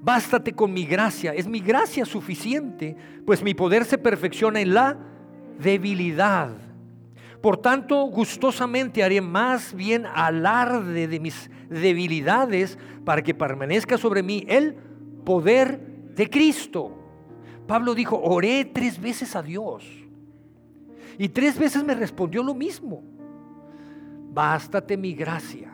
bástate 0.00 0.52
con 0.52 0.73
mi 0.73 0.85
gracia, 0.85 1.33
es 1.33 1.47
mi 1.47 1.61
gracia 1.61 2.05
suficiente, 2.05 2.97
pues 3.25 3.43
mi 3.43 3.55
poder 3.55 3.85
se 3.85 3.99
perfecciona 3.99 4.61
en 4.61 4.75
la 4.75 5.12
debilidad. 5.59 6.51
Por 7.41 7.57
tanto, 7.57 8.05
gustosamente 8.05 9.03
haré 9.03 9.21
más 9.21 9.75
bien 9.75 10.07
alarde 10.07 11.09
de 11.09 11.19
mis 11.19 11.51
debilidades 11.69 12.79
para 13.05 13.23
que 13.23 13.35
permanezca 13.35 13.99
sobre 13.99 14.23
mí 14.23 14.45
el 14.49 14.75
poder 15.25 15.81
de 16.15 16.31
Cristo. 16.31 16.99
Pablo 17.67 17.95
dijo, 17.95 18.21
oré 18.21 18.65
tres 18.65 19.01
veces 19.01 19.35
a 19.35 19.43
Dios. 19.43 19.85
Y 21.19 21.29
tres 21.29 21.59
veces 21.59 21.85
me 21.85 21.95
respondió 21.95 22.43
lo 22.43 22.55
mismo. 22.55 23.03
Bástate 24.33 24.97
mi 24.97 25.13
gracia. 25.13 25.72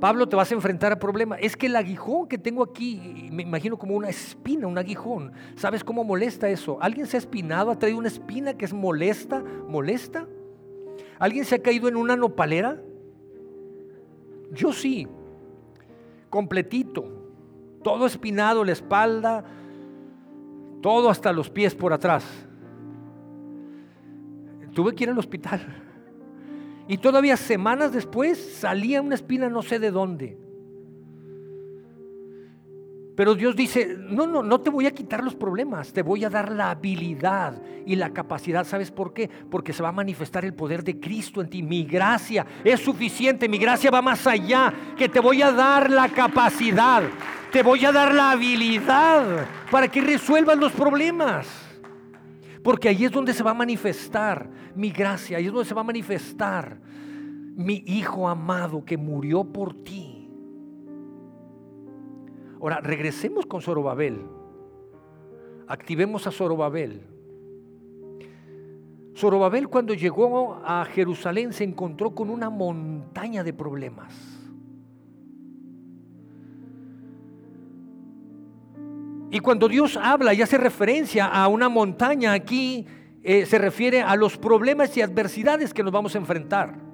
Pablo, 0.00 0.28
te 0.28 0.36
vas 0.36 0.50
a 0.50 0.54
enfrentar 0.54 0.92
a 0.92 0.98
problemas. 0.98 1.40
Es 1.42 1.56
que 1.56 1.66
el 1.66 1.74
aguijón 1.74 2.28
que 2.28 2.38
tengo 2.38 2.62
aquí, 2.62 3.28
me 3.32 3.42
imagino 3.42 3.76
como 3.76 3.96
una 3.96 4.08
espina, 4.08 4.66
un 4.66 4.78
aguijón. 4.78 5.32
¿Sabes 5.56 5.82
cómo 5.82 6.04
molesta 6.04 6.48
eso? 6.48 6.78
¿Alguien 6.80 7.06
se 7.06 7.16
ha 7.16 7.18
espinado, 7.18 7.70
ha 7.70 7.78
traído 7.78 7.98
una 7.98 8.08
espina 8.08 8.54
que 8.54 8.64
es 8.64 8.72
molesta? 8.72 9.42
¿Molesta? 9.68 10.26
¿Alguien 11.18 11.44
se 11.44 11.56
ha 11.56 11.62
caído 11.62 11.88
en 11.88 11.96
una 11.96 12.16
nopalera? 12.16 12.80
Yo 14.52 14.72
sí, 14.72 15.08
completito, 16.30 17.04
todo 17.82 18.06
espinado, 18.06 18.64
la 18.64 18.72
espalda, 18.72 19.44
todo 20.80 21.10
hasta 21.10 21.32
los 21.32 21.50
pies 21.50 21.74
por 21.74 21.92
atrás. 21.92 22.24
Tuve 24.72 24.94
que 24.94 25.04
ir 25.04 25.10
al 25.10 25.18
hospital. 25.18 25.87
Y 26.88 26.98
todavía 26.98 27.36
semanas 27.36 27.92
después 27.92 28.56
salía 28.58 29.02
una 29.02 29.14
espina 29.14 29.50
no 29.50 29.62
sé 29.62 29.78
de 29.78 29.90
dónde. 29.90 30.38
Pero 33.18 33.34
Dios 33.34 33.56
dice, 33.56 33.96
no, 33.98 34.28
no, 34.28 34.44
no 34.44 34.60
te 34.60 34.70
voy 34.70 34.86
a 34.86 34.92
quitar 34.92 35.24
los 35.24 35.34
problemas, 35.34 35.92
te 35.92 36.02
voy 36.02 36.24
a 36.24 36.30
dar 36.30 36.52
la 36.52 36.70
habilidad 36.70 37.60
y 37.84 37.96
la 37.96 38.10
capacidad. 38.10 38.64
¿Sabes 38.64 38.92
por 38.92 39.12
qué? 39.12 39.28
Porque 39.50 39.72
se 39.72 39.82
va 39.82 39.88
a 39.88 39.92
manifestar 39.92 40.44
el 40.44 40.54
poder 40.54 40.84
de 40.84 41.00
Cristo 41.00 41.40
en 41.40 41.50
ti. 41.50 41.60
Mi 41.60 41.82
gracia 41.82 42.46
es 42.62 42.78
suficiente, 42.78 43.48
mi 43.48 43.58
gracia 43.58 43.90
va 43.90 44.00
más 44.00 44.24
allá, 44.24 44.72
que 44.96 45.08
te 45.08 45.18
voy 45.18 45.42
a 45.42 45.50
dar 45.50 45.90
la 45.90 46.08
capacidad, 46.10 47.02
te 47.50 47.64
voy 47.64 47.84
a 47.84 47.90
dar 47.90 48.14
la 48.14 48.30
habilidad 48.30 49.48
para 49.68 49.88
que 49.88 50.00
resuelvas 50.00 50.56
los 50.56 50.70
problemas. 50.70 51.48
Porque 52.62 52.88
ahí 52.88 53.04
es 53.04 53.12
donde 53.12 53.32
se 53.32 53.42
va 53.42 53.52
a 53.52 53.54
manifestar 53.54 54.50
mi 54.74 54.90
gracia, 54.90 55.38
ahí 55.38 55.46
es 55.46 55.52
donde 55.52 55.68
se 55.68 55.74
va 55.74 55.82
a 55.82 55.84
manifestar 55.84 56.80
mi 57.56 57.82
Hijo 57.86 58.28
amado 58.28 58.84
que 58.84 58.96
murió 58.96 59.44
por 59.44 59.74
ti. 59.82 60.30
Ahora, 62.60 62.80
regresemos 62.80 63.46
con 63.46 63.60
Zorobabel. 63.60 64.26
Activemos 65.66 66.26
a 66.26 66.30
Zorobabel. 66.30 67.02
Zorobabel 69.16 69.68
cuando 69.68 69.94
llegó 69.94 70.60
a 70.64 70.84
Jerusalén 70.84 71.52
se 71.52 71.64
encontró 71.64 72.14
con 72.14 72.30
una 72.30 72.50
montaña 72.50 73.42
de 73.42 73.52
problemas. 73.52 74.37
Y 79.30 79.40
cuando 79.40 79.68
Dios 79.68 79.96
habla 79.96 80.32
y 80.32 80.42
hace 80.42 80.58
referencia 80.58 81.26
a 81.26 81.48
una 81.48 81.68
montaña 81.68 82.32
aquí, 82.32 82.86
eh, 83.22 83.44
se 83.46 83.58
refiere 83.58 84.00
a 84.00 84.16
los 84.16 84.38
problemas 84.38 84.96
y 84.96 85.02
adversidades 85.02 85.74
que 85.74 85.82
nos 85.82 85.92
vamos 85.92 86.14
a 86.14 86.18
enfrentar. 86.18 86.88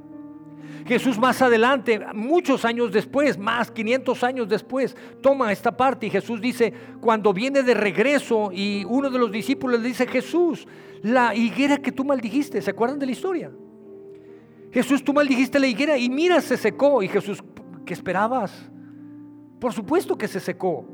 Jesús 0.86 1.18
más 1.18 1.40
adelante, 1.40 2.00
muchos 2.14 2.64
años 2.64 2.92
después, 2.92 3.38
más 3.38 3.70
500 3.70 4.22
años 4.24 4.48
después, 4.48 4.94
toma 5.22 5.50
esta 5.50 5.74
parte 5.74 6.06
y 6.06 6.10
Jesús 6.10 6.40
dice, 6.40 6.74
cuando 7.00 7.32
viene 7.32 7.62
de 7.62 7.72
regreso 7.72 8.50
y 8.52 8.84
uno 8.84 9.08
de 9.08 9.18
los 9.18 9.32
discípulos 9.32 9.80
le 9.80 9.88
dice, 9.88 10.06
Jesús, 10.06 10.66
la 11.02 11.34
higuera 11.34 11.78
que 11.78 11.92
tú 11.92 12.04
maldijiste, 12.04 12.60
¿se 12.60 12.70
acuerdan 12.70 12.98
de 12.98 13.06
la 13.06 13.12
historia? 13.12 13.50
Jesús, 14.74 15.04
tú 15.04 15.12
maldijiste 15.12 15.60
la 15.60 15.68
higuera 15.68 15.96
y 15.96 16.10
mira, 16.10 16.40
se 16.40 16.56
secó. 16.56 17.00
Y 17.00 17.06
Jesús, 17.08 17.38
¿qué 17.86 17.94
esperabas? 17.94 18.68
Por 19.60 19.72
supuesto 19.72 20.18
que 20.18 20.26
se 20.26 20.40
secó. 20.40 20.84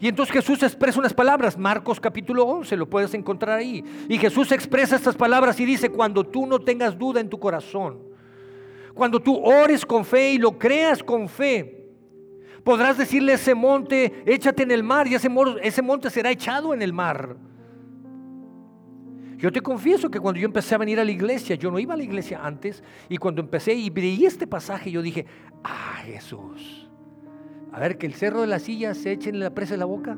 Y 0.00 0.08
entonces 0.08 0.32
Jesús 0.32 0.62
expresa 0.62 0.98
unas 0.98 1.12
palabras, 1.12 1.58
Marcos 1.58 2.00
capítulo 2.00 2.44
11, 2.44 2.74
lo 2.74 2.88
puedes 2.88 3.12
encontrar 3.12 3.58
ahí. 3.58 3.84
Y 4.08 4.16
Jesús 4.16 4.50
expresa 4.50 4.96
estas 4.96 5.14
palabras 5.14 5.60
y 5.60 5.66
dice, 5.66 5.90
cuando 5.90 6.24
tú 6.24 6.46
no 6.46 6.58
tengas 6.58 6.98
duda 6.98 7.20
en 7.20 7.28
tu 7.28 7.38
corazón, 7.38 7.98
cuando 8.94 9.20
tú 9.20 9.36
ores 9.36 9.84
con 9.84 10.06
fe 10.06 10.32
y 10.32 10.38
lo 10.38 10.58
creas 10.58 11.02
con 11.02 11.28
fe, 11.28 11.86
podrás 12.64 12.96
decirle 12.96 13.32
a 13.32 13.34
ese 13.34 13.54
monte, 13.54 14.22
échate 14.24 14.62
en 14.62 14.70
el 14.70 14.82
mar 14.82 15.06
y 15.06 15.14
ese, 15.14 15.28
monte 15.82 16.08
será 16.08 16.30
echado 16.30 16.72
en 16.72 16.80
el 16.80 16.94
mar. 16.94 17.36
Yo 19.36 19.52
te 19.52 19.60
confieso 19.60 20.10
que 20.10 20.20
cuando 20.20 20.40
yo 20.40 20.46
empecé 20.46 20.74
a 20.74 20.78
venir 20.78 20.98
a 20.98 21.04
la 21.04 21.10
iglesia, 21.10 21.56
yo 21.56 21.70
no 21.70 21.78
iba 21.78 21.92
a 21.92 21.96
la 21.96 22.02
iglesia 22.02 22.40
antes, 22.42 22.82
y 23.08 23.18
cuando 23.18 23.42
empecé 23.42 23.74
y 23.74 23.90
leí 23.90 24.24
este 24.24 24.46
pasaje, 24.46 24.90
yo 24.90 25.02
dije, 25.02 25.26
ah 25.62 26.00
Jesús, 26.04 26.89
a 27.72 27.80
ver, 27.80 27.98
que 27.98 28.06
el 28.06 28.14
cerro 28.14 28.40
de 28.40 28.46
la 28.46 28.58
silla 28.58 28.94
se 28.94 29.12
eche 29.12 29.30
en 29.30 29.40
la 29.40 29.50
presa 29.50 29.74
de 29.74 29.78
la 29.78 29.84
boca. 29.84 30.16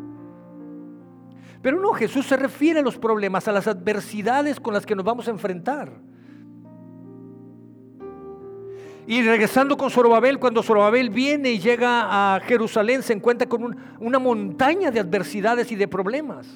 Pero 1.60 1.80
no, 1.80 1.92
Jesús 1.92 2.26
se 2.26 2.36
refiere 2.36 2.80
a 2.80 2.82
los 2.82 2.98
problemas, 2.98 3.46
a 3.46 3.52
las 3.52 3.68
adversidades 3.68 4.58
con 4.58 4.74
las 4.74 4.84
que 4.84 4.96
nos 4.96 5.04
vamos 5.04 5.28
a 5.28 5.30
enfrentar. 5.30 5.92
Y 9.06 9.22
regresando 9.22 9.76
con 9.76 9.90
Zorobabel, 9.90 10.38
cuando 10.38 10.62
Zorobabel 10.62 11.10
viene 11.10 11.50
y 11.50 11.58
llega 11.58 12.36
a 12.36 12.40
Jerusalén, 12.40 13.02
se 13.02 13.12
encuentra 13.12 13.48
con 13.48 13.76
una 14.00 14.18
montaña 14.18 14.90
de 14.90 15.00
adversidades 15.00 15.70
y 15.72 15.76
de 15.76 15.88
problemas. 15.88 16.48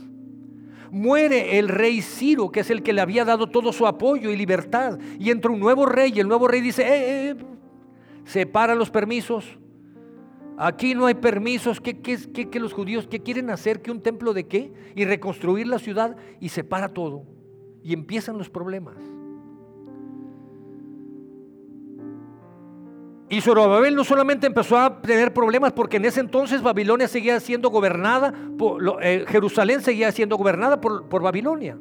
Muere 0.90 1.58
el 1.58 1.68
rey 1.68 2.00
Ciro, 2.02 2.50
que 2.50 2.60
es 2.60 2.70
el 2.70 2.82
que 2.82 2.92
le 2.92 3.00
había 3.00 3.24
dado 3.24 3.48
todo 3.48 3.72
su 3.72 3.86
apoyo 3.86 4.30
y 4.30 4.36
libertad. 4.36 4.98
Y 5.18 5.30
entra 5.30 5.50
un 5.50 5.60
nuevo 5.60 5.86
rey 5.86 6.12
y 6.14 6.20
el 6.20 6.28
nuevo 6.28 6.46
rey 6.46 6.60
dice, 6.60 6.82
eh, 6.82 7.30
eh, 7.30 7.36
separa 8.24 8.74
los 8.74 8.90
permisos, 8.90 9.58
Aquí 10.58 10.94
no 10.94 11.06
hay 11.06 11.14
permisos. 11.14 11.80
¿Qué, 11.80 12.00
qué, 12.00 12.60
los 12.60 12.72
judíos 12.72 13.06
qué 13.06 13.20
quieren 13.20 13.50
hacer? 13.50 13.82
¿Que 13.82 13.90
un 13.90 14.00
templo 14.00 14.32
de 14.32 14.46
qué? 14.46 14.72
Y 14.94 15.04
reconstruir 15.04 15.66
la 15.66 15.78
ciudad 15.78 16.16
y 16.40 16.48
se 16.48 16.64
para 16.64 16.88
todo. 16.88 17.24
Y 17.82 17.92
empiezan 17.92 18.38
los 18.38 18.48
problemas. 18.48 18.96
Y 23.28 23.40
Zorobabel 23.40 23.94
no 23.94 24.04
solamente 24.04 24.46
empezó 24.46 24.78
a 24.78 25.02
tener 25.02 25.34
problemas 25.34 25.72
porque 25.72 25.96
en 25.96 26.04
ese 26.04 26.20
entonces 26.20 26.62
Babilonia 26.62 27.08
seguía 27.08 27.40
siendo 27.40 27.70
gobernada, 27.70 28.32
por, 28.56 28.80
eh, 29.02 29.24
Jerusalén 29.26 29.82
seguía 29.82 30.12
siendo 30.12 30.36
gobernada 30.36 30.80
por, 30.80 31.08
por 31.08 31.22
Babilonia. 31.22 31.76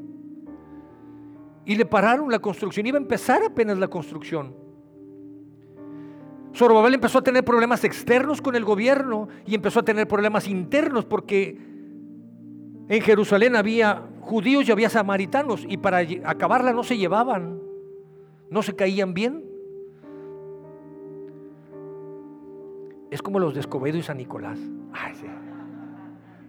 Y 1.65 1.75
le 1.75 1.85
pararon 1.85 2.31
la 2.31 2.39
construcción, 2.39 2.87
iba 2.87 2.97
a 2.97 3.01
empezar 3.01 3.43
apenas 3.43 3.77
la 3.77 3.87
construcción. 3.87 4.64
Zorobabel 6.55 6.93
empezó 6.93 7.19
a 7.19 7.21
tener 7.21 7.43
problemas 7.43 7.83
externos 7.83 8.41
con 8.41 8.55
el 8.55 8.63
gobierno 8.63 9.27
y 9.45 9.55
empezó 9.55 9.81
a 9.81 9.83
tener 9.83 10.07
problemas 10.07 10.47
internos 10.47 11.03
porque 11.03 11.57
en 12.87 13.01
Jerusalén 13.01 13.57
había 13.57 14.03
judíos 14.21 14.67
y 14.67 14.71
había 14.71 14.89
samaritanos 14.89 15.65
y 15.67 15.77
para 15.77 15.99
acabarla 16.23 16.71
no 16.71 16.83
se 16.83 16.97
llevaban, 16.97 17.59
no 18.49 18.61
se 18.61 18.73
caían 18.73 19.13
bien. 19.13 19.43
Es 23.11 23.21
como 23.21 23.39
los 23.39 23.53
de 23.53 23.59
Escobedo 23.59 23.97
y 23.97 24.03
San 24.03 24.17
Nicolás. 24.17 24.59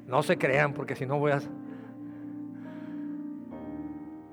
No 0.06 0.22
se 0.22 0.38
crean 0.38 0.72
porque 0.72 0.94
si 0.94 1.04
no 1.04 1.18
voy 1.18 1.32
a... 1.32 1.40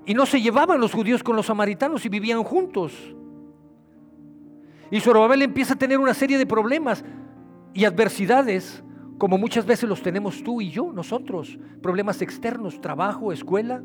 Y 0.06 0.14
no 0.14 0.26
se 0.28 0.40
llevaban 0.40 0.80
los 0.80 0.94
judíos 0.94 1.24
con 1.24 1.36
los 1.36 1.48
samaritanos 1.48 2.06
y 2.06 2.10
vivían 2.10 2.44
juntos. 2.44 3.16
Y 4.92 5.00
Zorobabel 5.00 5.42
empieza 5.42 5.74
a 5.74 5.78
tener 5.78 6.00
una 6.00 6.14
serie 6.14 6.38
de 6.38 6.46
problemas 6.46 7.04
y 7.74 7.86
adversidades, 7.86 8.84
como 9.18 9.38
muchas 9.38 9.66
veces 9.66 9.90
los 9.90 10.02
tenemos 10.02 10.44
tú 10.44 10.62
y 10.62 10.70
yo, 10.70 10.92
nosotros. 10.92 11.58
Problemas 11.82 12.22
externos, 12.22 12.80
trabajo, 12.82 13.32
escuela. 13.32 13.82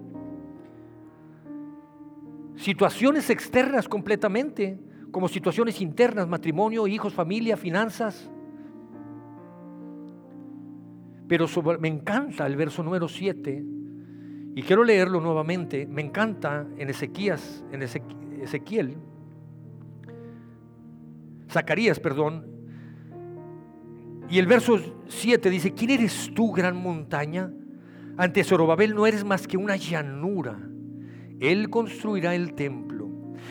Situaciones 2.56 3.30
externas 3.30 3.88
completamente, 3.88 4.78
como 5.10 5.28
situaciones 5.28 5.80
internas, 5.80 6.28
matrimonio, 6.28 6.86
hijos, 6.86 7.14
familia, 7.14 7.56
finanzas. 7.56 8.30
Pero 11.28 11.46
me 11.78 11.88
encanta 11.88 12.46
el 12.46 12.56
verso 12.56 12.82
número 12.82 13.06
7, 13.08 13.64
y 14.54 14.62
quiero 14.62 14.82
leerlo 14.82 15.20
nuevamente, 15.20 15.86
me 15.86 16.02
encanta 16.02 16.66
en 16.78 16.90
Ezequías, 16.90 17.64
en 17.70 17.82
Ezequiel 17.82 18.96
Zacarías, 21.50 21.98
perdón. 21.98 22.46
Y 24.30 24.38
el 24.38 24.46
verso 24.46 24.78
7 25.08 25.48
dice, 25.48 25.72
¿quién 25.72 25.90
eres 25.90 26.30
tú, 26.34 26.52
gran 26.52 26.76
montaña? 26.76 27.50
Ante 28.16 28.44
Zorobabel 28.44 28.94
no 28.94 29.06
eres 29.06 29.24
más 29.24 29.46
que 29.46 29.56
una 29.56 29.76
llanura. 29.76 30.58
Él 31.40 31.70
construirá 31.70 32.34
el 32.34 32.54
templo. 32.54 33.08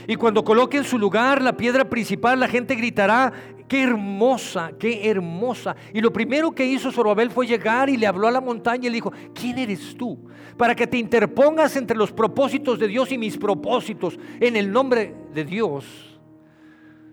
Y 0.08 0.16
cuando 0.16 0.44
coloque 0.44 0.78
en 0.78 0.84
su 0.84 1.00
lugar 1.00 1.42
la 1.42 1.58
piedra 1.58 1.90
principal, 1.90 2.40
la 2.40 2.48
gente 2.48 2.76
gritará, 2.76 3.34
qué 3.68 3.84
hermosa, 3.84 4.72
qué 4.78 5.10
hermosa. 5.10 5.76
Y 5.94 6.02
lo 6.02 6.14
primero 6.14 6.52
que 6.52 6.66
hizo 6.66 6.92
Zorobabel 6.92 7.32
fue 7.32 7.48
llegar 7.48 7.90
y 7.90 7.98
le 7.98 8.06
habló 8.06 8.28
a 8.28 8.32
la 8.32 8.42
montaña 8.42 8.88
y 8.88 8.90
le 8.90 8.96
dijo, 8.96 9.12
¿quién 9.34 9.58
eres 9.58 9.96
tú? 9.98 10.20
Para 10.58 10.76
que 10.76 10.86
te 10.86 10.98
interpongas 10.98 11.76
entre 11.76 11.98
los 11.98 12.12
propósitos 12.12 12.78
de 12.78 12.88
Dios 12.88 13.12
y 13.12 13.18
mis 13.18 13.38
propósitos 13.38 14.20
en 14.40 14.56
el 14.56 14.72
nombre 14.72 15.16
de 15.34 15.44
Dios 15.44 16.17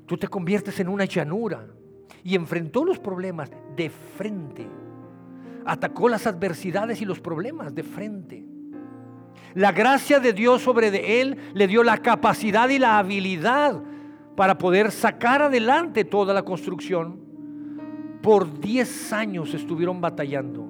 tú 0.07 0.17
te 0.17 0.29
conviertes 0.29 0.79
en 0.81 0.89
una 0.89 1.05
llanura. 1.05 1.67
Y 2.23 2.35
enfrentó 2.35 2.85
los 2.85 2.99
problemas 2.99 3.51
de 3.77 3.91
frente. 3.91 4.67
Atacó 5.67 6.09
las 6.09 6.27
adversidades 6.27 7.01
y 7.03 7.05
los 7.05 7.21
problemas 7.21 7.75
de 7.75 7.83
frente. 7.83 8.45
La 9.55 9.73
gracia 9.73 10.21
de 10.21 10.33
Dios 10.33 10.63
sobre 10.63 10.91
de 10.91 11.21
él 11.21 11.37
le 11.55 11.67
dio 11.67 11.85
la 11.85 11.99
capacidad 11.99 12.69
y 12.69 12.79
la 12.79 12.99
habilidad 12.99 13.83
para 14.37 14.59
poder 14.59 14.91
sacar 14.91 15.43
adelante 15.43 16.05
toda 16.05 16.35
la 16.35 16.43
construcción. 16.43 17.21
Por 18.21 18.59
10 18.59 19.13
años 19.13 19.55
estuvieron 19.55 20.01
batallando. 20.01 20.69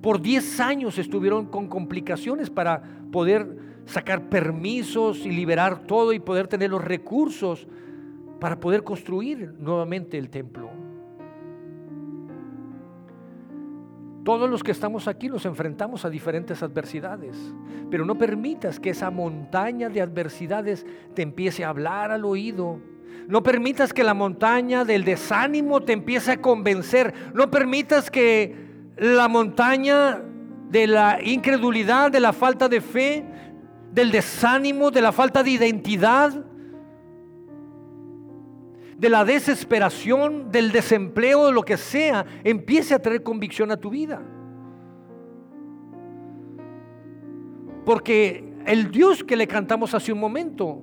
Por 0.00 0.20
10 0.20 0.60
años 0.60 0.98
estuvieron 0.98 1.46
con 1.46 1.68
complicaciones 1.68 2.50
para 2.50 2.82
poder 3.10 3.56
sacar 3.86 4.28
permisos 4.28 5.24
y 5.24 5.30
liberar 5.30 5.86
todo 5.86 6.12
y 6.12 6.20
poder 6.20 6.46
tener 6.46 6.70
los 6.70 6.84
recursos 6.84 7.66
para 8.44 8.60
poder 8.60 8.84
construir 8.84 9.54
nuevamente 9.58 10.18
el 10.18 10.28
templo. 10.28 10.70
Todos 14.22 14.50
los 14.50 14.62
que 14.62 14.70
estamos 14.70 15.08
aquí 15.08 15.30
nos 15.30 15.46
enfrentamos 15.46 16.04
a 16.04 16.10
diferentes 16.10 16.62
adversidades, 16.62 17.38
pero 17.90 18.04
no 18.04 18.18
permitas 18.18 18.78
que 18.78 18.90
esa 18.90 19.10
montaña 19.10 19.88
de 19.88 20.02
adversidades 20.02 20.84
te 21.14 21.22
empiece 21.22 21.64
a 21.64 21.70
hablar 21.70 22.10
al 22.10 22.26
oído. 22.26 22.80
No 23.28 23.42
permitas 23.42 23.94
que 23.94 24.04
la 24.04 24.12
montaña 24.12 24.84
del 24.84 25.04
desánimo 25.04 25.80
te 25.80 25.94
empiece 25.94 26.32
a 26.32 26.42
convencer. 26.42 27.14
No 27.32 27.50
permitas 27.50 28.10
que 28.10 28.54
la 28.98 29.26
montaña 29.26 30.20
de 30.68 30.86
la 30.86 31.18
incredulidad, 31.24 32.10
de 32.10 32.20
la 32.20 32.34
falta 32.34 32.68
de 32.68 32.82
fe, 32.82 33.24
del 33.90 34.10
desánimo, 34.10 34.90
de 34.90 35.00
la 35.00 35.12
falta 35.12 35.42
de 35.42 35.52
identidad, 35.52 36.44
de 39.04 39.10
la 39.10 39.22
desesperación, 39.22 40.50
del 40.50 40.72
desempleo, 40.72 41.44
de 41.44 41.52
lo 41.52 41.62
que 41.62 41.76
sea, 41.76 42.24
empiece 42.42 42.94
a 42.94 43.02
traer 43.02 43.22
convicción 43.22 43.70
a 43.70 43.76
tu 43.76 43.90
vida. 43.90 44.22
Porque 47.84 48.54
el 48.64 48.90
Dios 48.90 49.22
que 49.22 49.36
le 49.36 49.46
cantamos 49.46 49.92
hace 49.92 50.10
un 50.10 50.18
momento, 50.18 50.80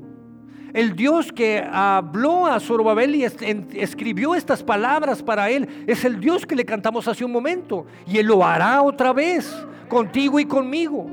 el 0.71 0.95
Dios 0.95 1.31
que 1.31 1.67
habló 1.67 2.45
a 2.45 2.60
Zorobabel 2.60 3.15
y 3.15 3.23
escribió 3.23 4.36
estas 4.36 4.62
palabras 4.62 5.23
para 5.23 5.49
él, 5.49 5.67
es 5.88 6.05
el 6.05 6.19
Dios 6.19 6.45
que 6.45 6.55
le 6.55 6.63
cantamos 6.63 7.07
hace 7.07 7.25
un 7.25 7.31
momento. 7.31 7.88
Y 8.05 8.19
él 8.19 8.27
lo 8.27 8.45
hará 8.45 8.84
otra 8.84 9.13
vez, 9.13 9.51
contigo 9.89 10.39
y 10.39 10.45
conmigo. 10.45 11.10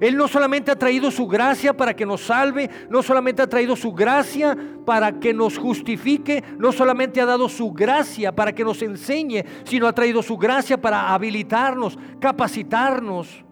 Él 0.00 0.16
no 0.16 0.28
solamente 0.28 0.70
ha 0.70 0.78
traído 0.78 1.10
su 1.10 1.26
gracia 1.26 1.76
para 1.76 1.94
que 1.94 2.04
nos 2.04 2.22
salve, 2.22 2.68
no 2.90 3.02
solamente 3.02 3.42
ha 3.42 3.48
traído 3.48 3.76
su 3.76 3.92
gracia 3.92 4.56
para 4.84 5.18
que 5.18 5.32
nos 5.32 5.56
justifique, 5.58 6.42
no 6.58 6.72
solamente 6.72 7.20
ha 7.20 7.26
dado 7.26 7.48
su 7.48 7.72
gracia 7.72 8.34
para 8.34 8.52
que 8.52 8.64
nos 8.64 8.82
enseñe, 8.82 9.44
sino 9.64 9.86
ha 9.86 9.92
traído 9.92 10.22
su 10.22 10.36
gracia 10.36 10.80
para 10.80 11.14
habilitarnos, 11.14 11.98
capacitarnos 12.20 13.44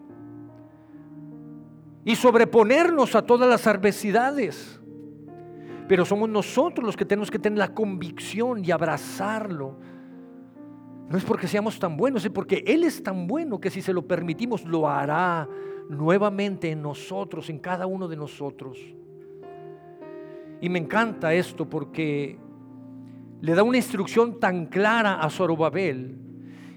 y 2.03 2.15
sobreponernos 2.15 3.15
a 3.15 3.23
todas 3.23 3.49
las 3.49 3.65
adversidades. 3.65 4.79
Pero 5.87 6.05
somos 6.05 6.29
nosotros 6.29 6.85
los 6.85 6.97
que 6.97 7.05
tenemos 7.05 7.29
que 7.29 7.39
tener 7.39 7.59
la 7.59 7.73
convicción 7.73 8.63
y 8.63 8.71
abrazarlo. 8.71 9.79
No 11.09 11.17
es 11.17 11.23
porque 11.23 11.47
seamos 11.47 11.77
tan 11.77 11.97
buenos, 11.97 12.25
es 12.25 12.31
porque 12.31 12.63
Él 12.65 12.83
es 12.83 13.03
tan 13.03 13.27
bueno 13.27 13.59
que 13.59 13.69
si 13.69 13.81
se 13.81 13.93
lo 13.93 14.07
permitimos 14.07 14.63
lo 14.65 14.89
hará 14.89 15.47
nuevamente 15.89 16.71
en 16.71 16.81
nosotros, 16.81 17.49
en 17.49 17.59
cada 17.59 17.85
uno 17.85 18.07
de 18.07 18.15
nosotros. 18.15 18.77
Y 20.61 20.69
me 20.69 20.79
encanta 20.79 21.33
esto 21.33 21.69
porque 21.69 22.37
le 23.41 23.53
da 23.53 23.63
una 23.63 23.77
instrucción 23.77 24.39
tan 24.39 24.67
clara 24.67 25.21
a 25.21 25.29
Zorobabel 25.29 26.17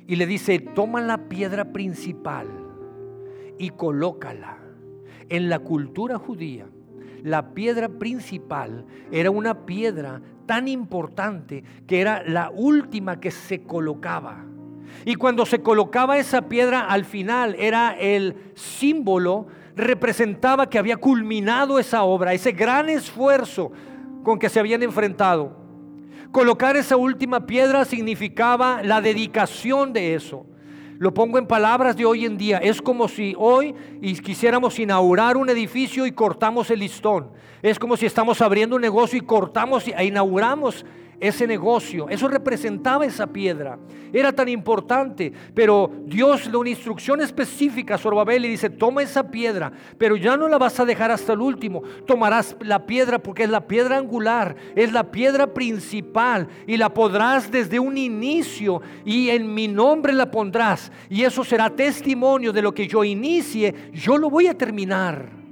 y 0.06 0.16
le 0.16 0.26
dice, 0.26 0.58
toma 0.58 1.00
la 1.00 1.28
piedra 1.28 1.72
principal 1.72 2.46
y 3.58 3.70
colócala. 3.70 4.58
En 5.28 5.48
la 5.48 5.58
cultura 5.58 6.18
judía, 6.18 6.66
la 7.22 7.52
piedra 7.54 7.88
principal 7.88 8.86
era 9.10 9.30
una 9.30 9.66
piedra 9.66 10.22
tan 10.46 10.66
importante 10.68 11.62
que 11.86 12.00
era 12.00 12.22
la 12.22 12.50
última 12.50 13.20
que 13.20 13.30
se 13.30 13.62
colocaba. 13.62 14.47
Y 15.04 15.14
cuando 15.14 15.46
se 15.46 15.60
colocaba 15.60 16.18
esa 16.18 16.42
piedra 16.42 16.80
al 16.80 17.04
final 17.04 17.54
era 17.58 17.96
el 17.98 18.36
símbolo, 18.54 19.46
representaba 19.76 20.68
que 20.68 20.78
había 20.78 20.96
culminado 20.96 21.78
esa 21.78 22.02
obra, 22.02 22.34
ese 22.34 22.52
gran 22.52 22.88
esfuerzo 22.88 23.72
con 24.24 24.38
que 24.38 24.48
se 24.48 24.60
habían 24.60 24.82
enfrentado. 24.82 25.56
Colocar 26.32 26.76
esa 26.76 26.96
última 26.96 27.46
piedra 27.46 27.84
significaba 27.84 28.82
la 28.82 29.00
dedicación 29.00 29.92
de 29.92 30.14
eso. 30.14 30.44
Lo 30.98 31.14
pongo 31.14 31.38
en 31.38 31.46
palabras 31.46 31.96
de 31.96 32.04
hoy 32.04 32.26
en 32.26 32.36
día. 32.36 32.58
Es 32.58 32.82
como 32.82 33.08
si 33.08 33.34
hoy 33.38 33.74
quisiéramos 34.22 34.78
inaugurar 34.78 35.36
un 35.36 35.48
edificio 35.48 36.06
y 36.06 36.12
cortamos 36.12 36.70
el 36.70 36.80
listón. 36.80 37.30
Es 37.62 37.78
como 37.78 37.96
si 37.96 38.04
estamos 38.04 38.42
abriendo 38.42 38.76
un 38.76 38.82
negocio 38.82 39.16
y 39.16 39.22
cortamos 39.22 39.86
e 39.86 40.04
inauguramos 40.04 40.84
ese 41.20 41.46
negocio. 41.46 42.08
Eso 42.08 42.28
representaba 42.28 43.04
esa 43.06 43.26
piedra. 43.26 43.78
Era 44.12 44.32
tan 44.32 44.48
importante. 44.48 45.32
Pero 45.54 45.90
Dios 46.04 46.46
le 46.46 46.52
da 46.52 46.58
una 46.58 46.70
instrucción 46.70 47.20
específica 47.20 47.94
a 47.94 47.98
Zorobabel 47.98 48.44
y 48.44 48.48
dice, 48.48 48.70
toma 48.70 49.02
esa 49.02 49.30
piedra, 49.30 49.72
pero 49.98 50.16
ya 50.16 50.36
no 50.36 50.48
la 50.48 50.58
vas 50.58 50.78
a 50.80 50.84
dejar 50.84 51.10
hasta 51.10 51.32
el 51.32 51.40
último. 51.40 51.82
Tomarás 52.06 52.56
la 52.60 52.86
piedra 52.86 53.18
porque 53.18 53.44
es 53.44 53.50
la 53.50 53.66
piedra 53.66 53.98
angular, 53.98 54.56
es 54.74 54.92
la 54.92 55.10
piedra 55.10 55.52
principal 55.52 56.48
y 56.66 56.76
la 56.76 56.92
podrás 56.92 57.50
desde 57.50 57.78
un 57.78 57.96
inicio 57.96 58.80
y 59.04 59.30
en 59.30 59.52
mi 59.52 59.68
nombre 59.68 60.12
la 60.12 60.30
pondrás. 60.30 60.90
Y 61.08 61.22
eso 61.22 61.44
será 61.44 61.70
testimonio 61.70 62.52
de 62.52 62.62
lo 62.62 62.72
que 62.72 62.86
yo 62.86 63.04
inicie, 63.04 63.74
yo 63.92 64.16
lo 64.16 64.30
voy 64.30 64.46
a 64.46 64.56
terminar. 64.56 65.47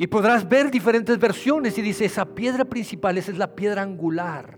Y 0.00 0.06
podrás 0.06 0.48
ver 0.48 0.70
diferentes 0.70 1.18
versiones 1.18 1.76
y 1.76 1.82
dice, 1.82 2.04
esa 2.04 2.24
piedra 2.24 2.64
principal, 2.64 3.18
esa 3.18 3.32
es 3.32 3.36
la 3.36 3.56
piedra 3.56 3.82
angular. 3.82 4.56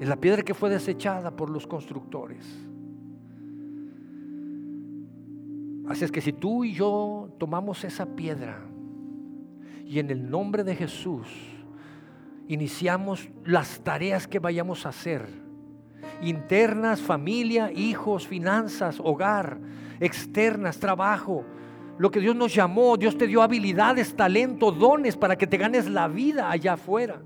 Es 0.00 0.08
la 0.08 0.14
piedra 0.14 0.44
que 0.44 0.54
fue 0.54 0.70
desechada 0.70 1.34
por 1.34 1.50
los 1.50 1.66
constructores. 1.66 2.46
Así 5.88 6.04
es 6.04 6.12
que 6.12 6.20
si 6.20 6.32
tú 6.32 6.62
y 6.62 6.74
yo 6.74 7.28
tomamos 7.38 7.82
esa 7.82 8.06
piedra 8.06 8.60
y 9.84 9.98
en 9.98 10.08
el 10.10 10.30
nombre 10.30 10.62
de 10.62 10.76
Jesús 10.76 11.26
iniciamos 12.46 13.28
las 13.44 13.82
tareas 13.82 14.28
que 14.28 14.38
vayamos 14.38 14.86
a 14.86 14.90
hacer, 14.90 15.26
internas, 16.22 17.00
familia, 17.00 17.72
hijos, 17.72 18.28
finanzas, 18.28 19.00
hogar, 19.02 19.58
externas, 19.98 20.78
trabajo, 20.78 21.44
lo 21.98 22.10
que 22.10 22.20
Dios 22.20 22.34
nos 22.34 22.54
llamó, 22.54 22.96
Dios 22.96 23.16
te 23.16 23.26
dio 23.26 23.42
habilidades, 23.42 24.16
talento, 24.16 24.72
dones 24.72 25.16
para 25.16 25.36
que 25.36 25.46
te 25.46 25.56
ganes 25.56 25.88
la 25.88 26.08
vida 26.08 26.50
allá 26.50 26.74
afuera. 26.74 27.20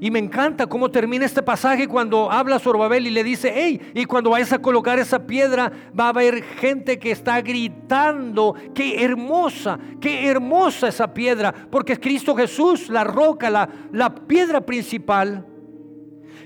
Y 0.00 0.10
me 0.10 0.18
encanta 0.18 0.66
cómo 0.66 0.90
termina 0.90 1.24
este 1.24 1.42
pasaje 1.42 1.88
cuando 1.88 2.30
habla 2.30 2.58
Zorobabel 2.58 3.06
y 3.06 3.10
le 3.10 3.24
dice, 3.24 3.52
hey, 3.54 3.80
y 3.94 4.04
cuando 4.04 4.30
vayas 4.30 4.52
a 4.52 4.60
colocar 4.60 4.98
esa 4.98 5.26
piedra 5.26 5.72
va 5.98 6.06
a 6.06 6.08
haber 6.08 6.42
gente 6.42 6.98
que 6.98 7.10
está 7.10 7.40
gritando, 7.40 8.54
qué 8.74 9.02
hermosa, 9.02 9.78
qué 10.00 10.28
hermosa 10.28 10.88
esa 10.88 11.14
piedra, 11.14 11.54
porque 11.70 11.98
Cristo 11.98 12.36
Jesús, 12.36 12.88
la 12.90 13.04
roca, 13.04 13.48
la, 13.48 13.68
la 13.92 14.14
piedra 14.14 14.60
principal. 14.60 15.46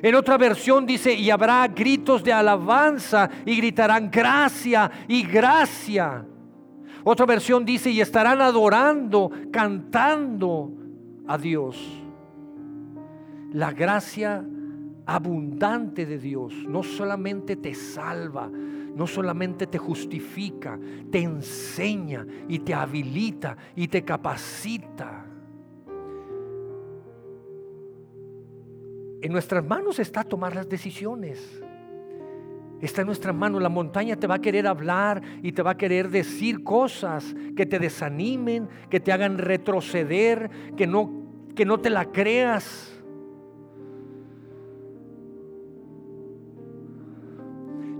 En 0.02 0.14
otra 0.14 0.38
versión 0.38 0.86
dice, 0.86 1.12
y 1.12 1.30
habrá 1.30 1.66
gritos 1.68 2.22
de 2.22 2.32
alabanza 2.32 3.28
y 3.44 3.56
gritarán 3.56 4.10
gracia 4.10 4.90
y 5.08 5.22
gracia. 5.22 6.24
Otra 7.04 7.26
versión 7.26 7.64
dice, 7.64 7.90
y 7.90 8.00
estarán 8.00 8.40
adorando, 8.40 9.30
cantando 9.52 10.72
a 11.26 11.36
Dios. 11.36 11.76
La 13.52 13.72
gracia 13.72 14.44
abundante 15.06 16.04
de 16.04 16.18
Dios 16.18 16.52
no 16.66 16.82
solamente 16.82 17.56
te 17.56 17.74
salva, 17.74 18.48
no 18.48 19.06
solamente 19.06 19.66
te 19.66 19.78
justifica, 19.78 20.78
te 21.10 21.20
enseña 21.20 22.26
y 22.46 22.58
te 22.58 22.74
habilita 22.74 23.56
y 23.74 23.88
te 23.88 24.04
capacita 24.04 25.27
En 29.20 29.32
nuestras 29.32 29.64
manos 29.64 29.98
está 29.98 30.22
tomar 30.22 30.54
las 30.54 30.68
decisiones. 30.68 31.62
Está 32.80 33.00
en 33.00 33.06
nuestra 33.06 33.32
mano. 33.32 33.58
La 33.58 33.68
montaña 33.68 34.16
te 34.16 34.28
va 34.28 34.36
a 34.36 34.40
querer 34.40 34.66
hablar 34.66 35.20
y 35.42 35.52
te 35.52 35.62
va 35.62 35.72
a 35.72 35.76
querer 35.76 36.10
decir 36.10 36.62
cosas 36.62 37.34
que 37.56 37.66
te 37.66 37.78
desanimen, 37.80 38.68
que 38.88 39.00
te 39.00 39.12
hagan 39.12 39.38
retroceder, 39.38 40.48
que 40.76 40.86
no, 40.86 41.10
que 41.56 41.64
no 41.64 41.78
te 41.78 41.90
la 41.90 42.04
creas. 42.12 42.94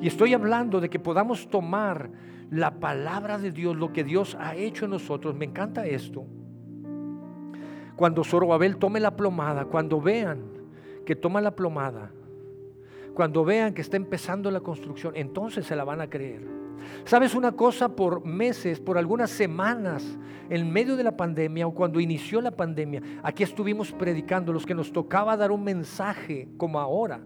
Y 0.00 0.07
estoy 0.07 0.35
hablando 0.35 0.81
de 0.81 0.88
que 0.88 1.00
podamos 1.00 1.48
tomar 1.48 2.11
la 2.50 2.78
palabra 2.78 3.38
de 3.38 3.50
Dios, 3.50 3.76
lo 3.76 3.92
que 3.92 4.04
Dios 4.04 4.37
ha 4.38 4.54
hecho 4.54 4.85
en 4.85 4.92
nosotros. 4.92 5.35
Me 5.35 5.46
encanta 5.46 5.85
esto. 5.87 6.24
Cuando 7.96 8.22
Zorobabel 8.22 8.76
tome 8.76 9.00
la 9.00 9.16
plomada, 9.16 9.64
cuando 9.64 10.00
vean 10.00 10.57
que 11.08 11.16
toma 11.16 11.40
la 11.40 11.56
plomada, 11.56 12.12
cuando 13.14 13.42
vean 13.42 13.72
que 13.72 13.80
está 13.80 13.96
empezando 13.96 14.50
la 14.50 14.60
construcción, 14.60 15.16
entonces 15.16 15.64
se 15.64 15.74
la 15.74 15.82
van 15.82 16.02
a 16.02 16.10
creer. 16.10 16.46
¿Sabes 17.06 17.34
una 17.34 17.52
cosa? 17.52 17.96
Por 17.96 18.26
meses, 18.26 18.78
por 18.78 18.98
algunas 18.98 19.30
semanas, 19.30 20.18
en 20.50 20.70
medio 20.70 20.96
de 20.96 21.04
la 21.04 21.16
pandemia 21.16 21.66
o 21.66 21.72
cuando 21.72 21.98
inició 21.98 22.42
la 22.42 22.50
pandemia, 22.50 23.00
aquí 23.22 23.42
estuvimos 23.42 23.90
predicando, 23.90 24.52
los 24.52 24.66
que 24.66 24.74
nos 24.74 24.92
tocaba 24.92 25.34
dar 25.38 25.50
un 25.50 25.64
mensaje 25.64 26.46
como 26.58 26.78
ahora. 26.78 27.22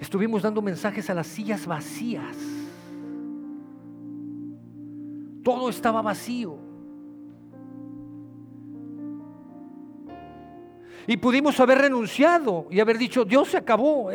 Estuvimos 0.00 0.42
dando 0.42 0.60
mensajes 0.60 1.08
a 1.10 1.14
las 1.14 1.28
sillas 1.28 1.68
vacías. 1.68 2.36
Todo 5.44 5.68
estaba 5.68 6.02
vacío. 6.02 6.67
Y 11.08 11.16
pudimos 11.16 11.58
haber 11.58 11.78
renunciado 11.78 12.66
y 12.70 12.80
haber 12.80 12.98
dicho, 12.98 13.24
Dios 13.24 13.48
se 13.48 13.56
acabó. 13.56 14.10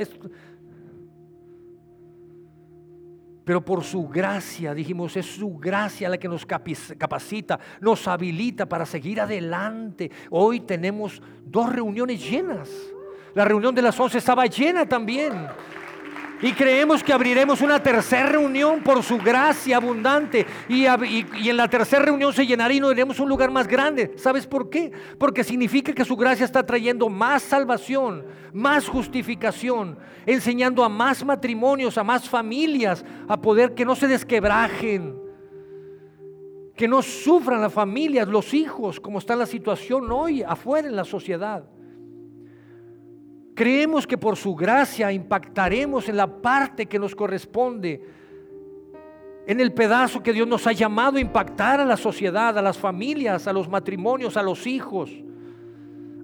Pero 3.44 3.66
por 3.66 3.84
su 3.84 4.08
gracia, 4.08 4.76
dijimos, 4.76 5.18
es 5.18 5.26
su 5.26 5.58
gracia 5.58 6.08
la 6.08 6.20
que 6.20 6.28
nos 6.28 6.46
capacita, 6.46 7.60
nos 7.82 8.08
habilita 8.08 8.70
para 8.70 8.86
seguir 8.86 9.20
adelante. 9.20 10.12
Hoy 10.30 10.60
tenemos 10.60 11.20
dos 11.44 11.74
reuniones 11.74 12.30
llenas. 12.30 12.70
La 13.34 13.44
reunión 13.44 13.74
de 13.74 13.82
las 13.82 14.00
once 14.00 14.20
estaba 14.20 14.46
llena 14.46 14.88
también. 14.88 15.34
Y 16.44 16.52
creemos 16.52 17.02
que 17.02 17.14
abriremos 17.14 17.62
una 17.62 17.82
tercera 17.82 18.28
reunión 18.28 18.84
por 18.84 19.02
su 19.02 19.18
gracia 19.18 19.78
abundante. 19.78 20.46
Y, 20.68 20.84
en 20.86 21.56
la 21.56 21.70
tercera 21.70 22.04
reunión 22.04 22.34
se 22.34 22.46
llenará 22.46 22.74
y 22.74 22.82
nos 22.82 22.92
iremos 22.92 23.18
un 23.22 23.30
lugar 23.30 23.50
más 23.50 23.66
grande. 23.66 24.12
¿Sabes 24.18 24.46
por 24.46 24.70
qué? 24.70 24.92
Porque 25.18 25.46
significa 25.46 25.94
que 25.94 26.04
su 26.04 26.18
gracia 26.18 26.44
está 26.44 26.66
trayendo 26.66 27.08
más 27.08 27.44
salvación, 27.44 28.26
más 28.52 28.90
justificación, 28.90 29.98
enseñando 30.26 30.84
a 30.84 30.90
más 30.90 31.24
matrimonios, 31.24 31.98
a 31.98 32.04
más 32.04 32.28
familias, 32.28 33.06
a 33.30 33.40
poder 33.40 33.74
que 33.74 33.86
no 33.86 33.96
se 33.96 34.10
desquebrajen. 34.10 35.16
Que 36.76 36.90
no 36.90 37.02
sufran 37.02 37.62
las 37.62 37.72
familias, 37.72 38.28
los 38.28 38.54
hijos, 38.54 39.00
como 39.00 39.20
está 39.20 39.38
la 39.38 39.46
situación 39.46 40.12
hoy 40.12 40.44
afuera 40.44 40.90
en 40.90 40.98
la 40.98 41.06
sociedad. 41.06 41.64
Creemos 43.56 44.08
que 44.08 44.18
por 44.18 44.36
su 44.36 44.56
gracia 44.56 45.12
impactaremos 45.12 46.10
en 46.10 46.18
la 46.18 46.28
parte 46.28 46.88
que 46.88 46.98
nos 46.98 47.16
corresponde, 47.16 48.02
en 49.46 49.60
el 49.60 49.74
pedazo 49.74 50.24
que 50.24 50.34
Dios 50.34 50.48
nos 50.48 50.66
ha 50.66 50.72
llamado 50.72 51.18
a 51.18 51.22
impactar 51.22 51.80
a 51.80 51.86
la 51.86 51.98
sociedad, 51.98 52.58
a 52.58 52.62
las 52.62 52.78
familias, 52.78 53.48
a 53.48 53.54
los 53.54 53.70
matrimonios, 53.70 54.38
a 54.38 54.44
los 54.44 54.66
hijos, 54.66 55.12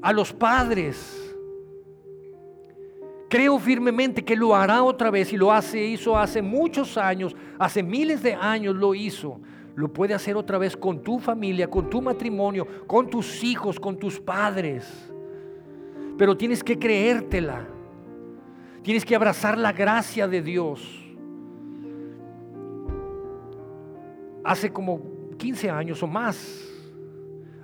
a 0.02 0.12
los 0.12 0.34
padres. 0.34 1.36
Creo 3.30 3.60
firmemente 3.60 4.26
que 4.26 4.36
lo 4.36 4.56
hará 4.56 4.82
otra 4.82 5.12
vez 5.12 5.32
y 5.32 5.38
lo 5.38 5.52
hace, 5.52 5.86
hizo 5.86 6.18
hace 6.18 6.42
muchos 6.42 6.98
años, 6.98 7.36
hace 7.60 7.84
miles 7.84 8.24
de 8.24 8.34
años 8.34 8.76
lo 8.76 8.96
hizo. 8.96 9.40
Lo 9.76 9.94
puede 9.94 10.16
hacer 10.16 10.36
otra 10.36 10.58
vez 10.58 10.76
con 10.76 11.04
tu 11.04 11.20
familia, 11.20 11.70
con 11.70 11.92
tu 11.92 12.02
matrimonio, 12.02 12.66
con 12.88 13.08
tus 13.08 13.44
hijos, 13.44 13.80
con 13.80 13.98
tus 13.98 14.20
padres 14.20 15.12
pero 16.20 16.38
tienes 16.38 16.64
que 16.64 16.78
creértela. 16.78 17.66
Tienes 18.84 19.04
que 19.04 19.16
abrazar 19.16 19.58
la 19.58 19.72
gracia 19.72 20.28
de 20.28 20.44
Dios. 20.44 21.04
Hace 24.44 24.72
como 24.72 25.02
15 25.38 25.70
años 25.72 26.04
o 26.04 26.08
más, 26.08 26.70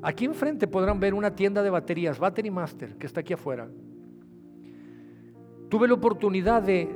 Aquí 0.05 0.25
enfrente 0.25 0.67
podrán 0.67 0.99
ver 0.99 1.15
una 1.15 1.33
tienda 1.33 1.63
de 1.63 1.71
baterías, 1.71 2.19
Battery 2.19 2.51
Master, 2.51 2.95
que 2.95 3.07
está 3.07 3.21
aquí 3.21 3.33
afuera. 3.33 3.67
Tuve 5.67 5.87
la 5.87 5.95
oportunidad 5.95 6.61
de 6.61 6.95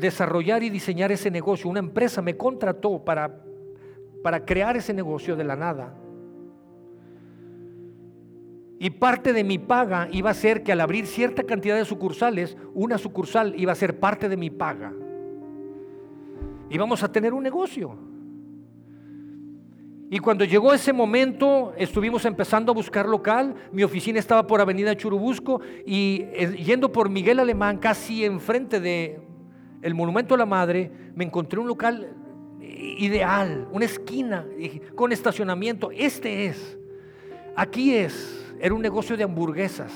desarrollar 0.00 0.64
y 0.64 0.68
diseñar 0.68 1.12
ese 1.12 1.30
negocio. 1.30 1.70
Una 1.70 1.78
empresa 1.78 2.20
me 2.20 2.36
contrató 2.36 3.04
para, 3.04 3.44
para 4.24 4.44
crear 4.44 4.76
ese 4.76 4.92
negocio 4.92 5.36
de 5.36 5.44
la 5.44 5.54
nada. 5.54 5.94
Y 8.78 8.90
parte 8.90 9.32
de 9.32 9.42
mi 9.42 9.58
paga 9.58 10.08
iba 10.12 10.30
a 10.30 10.34
ser 10.34 10.62
que 10.62 10.72
al 10.72 10.80
abrir 10.80 11.06
cierta 11.06 11.42
cantidad 11.42 11.76
de 11.76 11.84
sucursales, 11.84 12.56
una 12.74 12.96
sucursal 12.96 13.54
iba 13.58 13.72
a 13.72 13.74
ser 13.74 13.98
parte 13.98 14.28
de 14.28 14.36
mi 14.36 14.50
paga. 14.50 14.92
Íbamos 16.70 17.02
a 17.02 17.10
tener 17.10 17.32
un 17.32 17.42
negocio. 17.42 17.96
Y 20.10 20.20
cuando 20.20 20.44
llegó 20.44 20.72
ese 20.72 20.92
momento, 20.92 21.74
estuvimos 21.76 22.24
empezando 22.24 22.72
a 22.72 22.74
buscar 22.74 23.06
local. 23.06 23.54
Mi 23.72 23.82
oficina 23.82 24.18
estaba 24.18 24.46
por 24.46 24.60
Avenida 24.60 24.96
Churubusco 24.96 25.60
y 25.84 26.22
eh, 26.32 26.56
yendo 26.64 26.90
por 26.92 27.10
Miguel 27.10 27.40
Alemán, 27.40 27.78
casi 27.78 28.24
enfrente 28.24 28.80
de 28.80 29.20
el 29.82 29.94
Monumento 29.94 30.34
a 30.34 30.38
la 30.38 30.46
Madre, 30.46 30.90
me 31.14 31.24
encontré 31.24 31.60
un 31.60 31.68
local 31.68 32.16
ideal, 32.60 33.68
una 33.72 33.84
esquina 33.84 34.46
con 34.94 35.12
estacionamiento. 35.12 35.90
Este 35.90 36.46
es, 36.46 36.78
aquí 37.56 37.94
es. 37.94 38.47
Era 38.60 38.74
un 38.74 38.82
negocio 38.82 39.16
de 39.16 39.24
hamburguesas. 39.24 39.92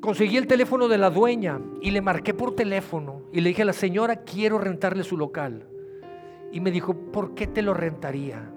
Conseguí 0.00 0.36
el 0.36 0.46
teléfono 0.46 0.86
de 0.88 0.98
la 0.98 1.10
dueña 1.10 1.60
y 1.80 1.90
le 1.90 2.02
marqué 2.02 2.34
por 2.34 2.54
teléfono 2.54 3.22
y 3.32 3.40
le 3.40 3.48
dije 3.48 3.62
a 3.62 3.66
la 3.66 3.72
señora, 3.72 4.16
quiero 4.16 4.58
rentarle 4.58 5.02
su 5.02 5.16
local. 5.16 5.66
Y 6.52 6.60
me 6.60 6.70
dijo, 6.70 6.94
¿por 6.94 7.34
qué 7.34 7.46
te 7.46 7.62
lo 7.62 7.74
rentaría? 7.74 8.50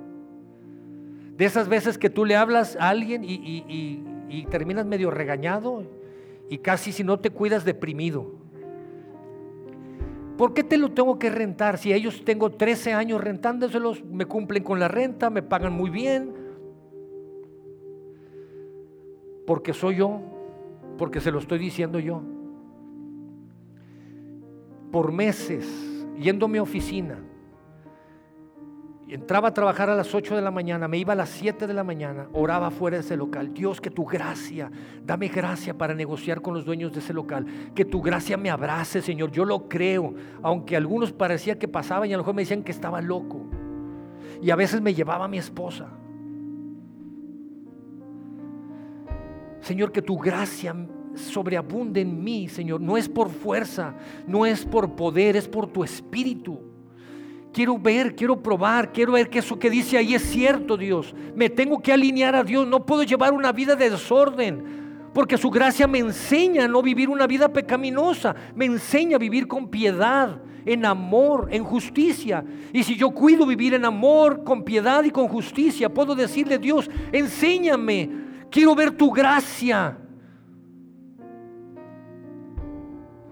De 1.37 1.45
esas 1.45 1.67
veces 1.69 1.97
que 1.97 2.09
tú 2.09 2.25
le 2.25 2.35
hablas 2.35 2.75
a 2.79 2.89
alguien 2.89 3.23
y, 3.23 3.63
y 4.29 4.45
terminas 4.47 4.85
medio 4.85 5.09
regañado 5.09 5.83
y 6.49 6.57
casi 6.59 6.91
si 6.91 7.03
no 7.03 7.19
te 7.19 7.29
cuidas 7.29 7.65
deprimido. 7.65 8.35
¿Por 10.37 10.53
qué 10.53 10.63
te 10.63 10.77
lo 10.77 10.91
tengo 10.91 11.17
que 11.17 11.29
rentar? 11.31 11.79
Si 11.79 11.91
ellos 11.91 12.23
tengo 12.23 12.51
13 12.51 12.93
años 12.93 13.21
rentándoselos, 13.21 14.05
me 14.05 14.25
cumplen 14.25 14.63
con 14.63 14.79
la 14.79 14.87
renta, 14.87 15.29
me 15.29 15.41
pagan 15.41 15.73
muy 15.73 15.89
bien, 15.89 16.31
porque 19.47 19.73
soy 19.73 19.95
yo, 19.95 20.19
porque 20.97 21.21
se 21.21 21.31
lo 21.31 21.39
estoy 21.39 21.57
diciendo 21.57 21.99
yo. 21.99 22.21
Por 24.91 25.13
meses, 25.13 25.65
yendo 26.19 26.47
a 26.47 26.49
mi 26.49 26.59
oficina, 26.59 27.17
entraba 29.07 29.47
a 29.47 29.53
trabajar 29.53 29.89
a 29.89 29.95
las 29.95 30.13
8 30.13 30.35
de 30.35 30.41
la 30.41 30.51
mañana, 30.51 30.89
me 30.89 30.97
iba 30.97 31.13
a 31.13 31.15
las 31.15 31.29
7 31.29 31.65
de 31.65 31.73
la 31.73 31.85
mañana, 31.85 32.27
oraba 32.33 32.69
fuera 32.71 32.97
de 32.97 33.03
ese 33.03 33.15
local. 33.15 33.53
Dios, 33.53 33.79
que 33.79 33.89
tu 33.89 34.03
gracia, 34.03 34.69
dame 35.05 35.29
gracia 35.29 35.77
para 35.77 35.93
negociar 35.93 36.41
con 36.41 36.53
los 36.53 36.65
dueños 36.65 36.91
de 36.91 36.99
ese 36.99 37.13
local. 37.13 37.45
Que 37.73 37.85
tu 37.85 38.01
gracia 38.01 38.35
me 38.35 38.49
abrace, 38.49 39.01
Señor. 39.01 39.31
Yo 39.31 39.45
lo 39.45 39.69
creo, 39.69 40.13
aunque 40.43 40.75
algunos 40.75 41.13
parecía 41.13 41.57
que 41.57 41.69
pasaban 41.69 42.09
y 42.09 42.13
a 42.13 42.17
lo 42.17 42.23
mejor 42.23 42.35
me 42.35 42.41
decían 42.41 42.63
que 42.63 42.73
estaba 42.73 42.99
loco. 42.99 43.45
Y 44.41 44.49
a 44.49 44.57
veces 44.57 44.81
me 44.81 44.93
llevaba 44.93 45.23
a 45.23 45.29
mi 45.29 45.37
esposa. 45.37 45.87
Señor, 49.61 49.91
que 49.91 50.01
tu 50.01 50.17
gracia 50.17 50.75
sobreabunde 51.17 52.01
en 52.01 52.23
mí, 52.23 52.47
Señor. 52.47 52.81
No 52.81 52.97
es 52.97 53.09
por 53.09 53.29
fuerza, 53.29 53.95
no 54.27 54.45
es 54.45 54.65
por 54.65 54.95
poder, 54.95 55.35
es 55.35 55.47
por 55.47 55.67
tu 55.67 55.83
espíritu. 55.83 56.59
Quiero 57.53 57.77
ver, 57.79 58.15
quiero 58.15 58.41
probar, 58.41 58.91
quiero 58.91 59.13
ver 59.13 59.29
que 59.29 59.39
eso 59.39 59.57
que 59.57 59.69
dice 59.69 59.97
ahí 59.97 60.13
es 60.13 60.21
cierto, 60.23 60.77
Dios. 60.77 61.15
Me 61.35 61.49
tengo 61.49 61.81
que 61.81 61.91
alinear 61.91 62.35
a 62.35 62.43
Dios, 62.43 62.67
no 62.67 62.85
puedo 62.85 63.03
llevar 63.03 63.33
una 63.33 63.51
vida 63.51 63.75
de 63.75 63.89
desorden. 63.89 64.77
Porque 65.13 65.37
su 65.37 65.49
gracia 65.49 65.87
me 65.87 65.97
enseña 65.97 66.65
a 66.65 66.67
no 66.67 66.83
vivir 66.83 67.09
una 67.09 67.25
vida 67.25 67.51
pecaminosa, 67.51 68.35
me 68.55 68.65
enseña 68.65 69.15
a 69.15 69.19
vivir 69.19 69.47
con 69.47 69.69
piedad, 69.69 70.39
en 70.63 70.85
amor, 70.85 71.47
en 71.49 71.63
justicia. 71.63 72.45
Y 72.71 72.83
si 72.83 72.95
yo 72.95 73.09
cuido 73.09 73.45
vivir 73.45 73.73
en 73.73 73.85
amor, 73.85 74.43
con 74.43 74.63
piedad 74.63 75.03
y 75.03 75.09
con 75.09 75.27
justicia, 75.27 75.89
puedo 75.89 76.13
decirle, 76.13 76.59
Dios, 76.59 76.91
enséñame 77.11 78.26
Quiero 78.49 78.75
ver 78.75 78.91
tu 78.91 79.11
gracia. 79.11 79.97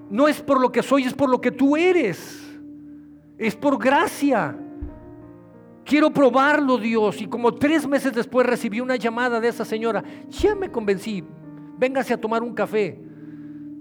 No 0.10 0.28
es 0.28 0.42
por 0.42 0.60
lo 0.60 0.72
que 0.72 0.84
soy, 0.84 1.04
es 1.04 1.14
por 1.14 1.30
lo 1.30 1.42
que 1.42 1.52
tú 1.52 1.76
eres. 1.76 2.42
Es 3.38 3.56
por 3.56 3.78
gracia. 3.78 4.58
Quiero 5.84 6.12
probarlo, 6.12 6.78
Dios. 6.78 7.22
Y 7.22 7.28
como 7.28 7.54
tres 7.54 7.88
meses 7.88 8.14
después 8.14 8.46
recibí 8.48 8.80
una 8.80 8.96
llamada 8.96 9.40
de 9.40 9.50
esa 9.50 9.66
señora. 9.66 10.04
Ya 10.30 10.56
me 10.56 10.72
convencí. 10.72 11.24
Véngase 11.78 12.14
a 12.14 12.22
tomar 12.22 12.44
un 12.44 12.54
café 12.54 13.00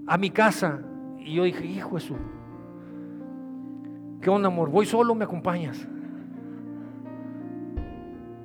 a 0.07 0.17
mi 0.17 0.29
casa. 0.29 0.81
Y 1.19 1.35
yo 1.35 1.43
dije, 1.43 1.65
hijo 1.65 1.95
Jesús. 1.95 2.17
¿Qué 4.21 4.29
onda, 4.29 4.47
amor? 4.47 4.69
Voy 4.69 4.85
solo, 4.85 5.15
me 5.15 5.25
acompañas. 5.25 5.87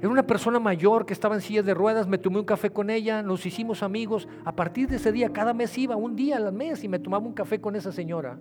Era 0.00 0.08
una 0.08 0.26
persona 0.26 0.58
mayor 0.58 1.04
que 1.04 1.12
estaba 1.12 1.34
en 1.34 1.42
sillas 1.42 1.66
de 1.66 1.74
ruedas, 1.74 2.08
me 2.08 2.16
tomé 2.16 2.38
un 2.38 2.46
café 2.46 2.70
con 2.70 2.88
ella, 2.88 3.22
nos 3.22 3.44
hicimos 3.44 3.82
amigos. 3.82 4.26
A 4.46 4.56
partir 4.56 4.88
de 4.88 4.96
ese 4.96 5.12
día, 5.12 5.30
cada 5.30 5.52
mes 5.52 5.76
iba, 5.76 5.94
un 5.94 6.16
día 6.16 6.38
al 6.38 6.52
mes, 6.54 6.82
y 6.82 6.88
me 6.88 6.98
tomaba 6.98 7.26
un 7.26 7.34
café 7.34 7.60
con 7.60 7.76
esa 7.76 7.92
señora. 7.92 8.38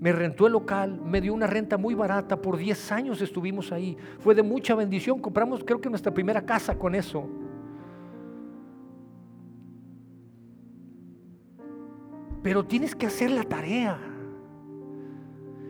Me 0.00 0.10
rentó 0.10 0.46
el 0.48 0.54
local, 0.54 1.00
me 1.04 1.20
dio 1.20 1.32
una 1.32 1.46
renta 1.46 1.78
muy 1.78 1.94
barata, 1.94 2.42
por 2.42 2.56
10 2.56 2.92
años 2.92 3.22
estuvimos 3.22 3.70
ahí. 3.70 3.96
Fue 4.18 4.34
de 4.34 4.42
mucha 4.42 4.74
bendición, 4.74 5.20
compramos 5.20 5.62
creo 5.64 5.80
que 5.80 5.88
nuestra 5.88 6.12
primera 6.12 6.44
casa 6.44 6.74
con 6.76 6.96
eso. 6.96 7.28
Pero 12.42 12.64
tienes 12.64 12.94
que 12.94 13.06
hacer 13.06 13.30
la 13.30 13.44
tarea. 13.44 13.98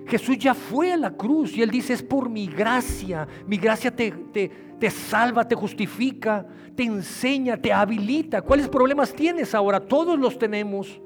Jesús 0.06 0.38
ya 0.38 0.54
fue 0.54 0.92
a 0.92 0.96
la 0.96 1.11
cruz 1.11 1.56
y 1.56 1.62
Él 1.62 1.70
dice, 1.70 1.92
es 1.92 2.02
por 2.02 2.28
mi 2.28 2.46
gracia. 2.46 3.26
Mi 3.46 3.56
gracia 3.56 3.94
te, 3.94 4.11
te, 4.11 4.65
salva, 4.90 5.46
te 5.46 5.54
justifica, 5.54 6.46
te 6.74 6.84
enseña, 6.84 7.56
te 7.56 7.72
habilita. 7.72 8.42
¿Cuáles 8.42 8.68
problemas 8.68 9.12
tienes 9.12 9.54
ahora? 9.54 9.80
Todos 9.80 10.18
los 10.18 10.38
tenemos. 10.38 11.00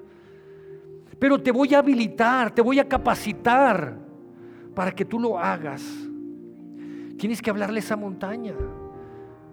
Pero 1.18 1.40
te 1.40 1.50
voy 1.50 1.74
a 1.74 1.78
habilitar, 1.78 2.54
te 2.54 2.62
voy 2.62 2.78
a 2.78 2.88
capacitar 2.88 3.98
para 4.74 4.92
que 4.92 5.04
tú 5.04 5.18
lo 5.18 5.38
hagas. 5.38 5.83
Tienes 7.18 7.42
que 7.42 7.50
hablarle 7.50 7.78
a 7.78 7.80
esa 7.80 7.96
montaña. 7.96 8.54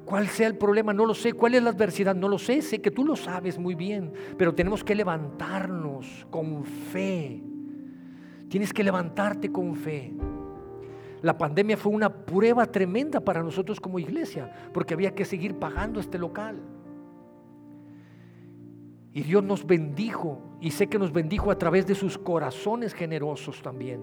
¿Cuál 0.06 0.28
sea 0.28 0.48
el 0.48 0.58
problema? 0.58 0.94
No 0.94 1.06
lo 1.06 1.14
sé. 1.14 1.34
¿Cuál 1.34 1.56
es 1.56 1.64
la 1.64 1.72
adversidad? 1.72 2.16
No 2.16 2.30
lo 2.30 2.40
sé. 2.40 2.62
Sé 2.62 2.82
que 2.82 2.92
tú 2.92 3.04
lo 3.04 3.16
sabes 3.16 3.60
muy 3.60 3.76
bien. 3.76 4.14
Pero 4.38 4.56
tenemos 4.56 4.84
que 4.84 4.96
levantarnos 4.96 6.26
con 6.30 6.64
fe 6.64 7.44
Tienes 8.50 8.72
que 8.72 8.84
levantarte 8.84 9.52
con 9.52 9.76
fe. 9.76 10.14
La 11.22 11.38
pandemia 11.38 11.78
fue 11.78 11.92
una 11.92 12.14
prueba 12.14 12.66
tremenda 12.66 13.20
para 13.20 13.42
nosotros 13.42 13.80
como 13.80 14.00
iglesia, 14.00 14.70
porque 14.74 14.94
había 14.94 15.16
que 15.16 15.26
seguir 15.26 15.56
pagando 15.56 16.00
este 16.00 16.18
local. 16.18 16.58
Y 19.14 19.22
Dios 19.24 19.44
nos 19.44 19.66
bendijo, 19.66 20.42
y 20.62 20.72
sé 20.72 20.88
que 20.88 21.00
nos 21.00 21.12
bendijo 21.12 21.50
a 21.50 21.58
través 21.58 21.88
de 21.88 21.96
sus 21.96 22.18
corazones 22.18 22.94
generosos 22.94 23.62
también. 23.62 24.02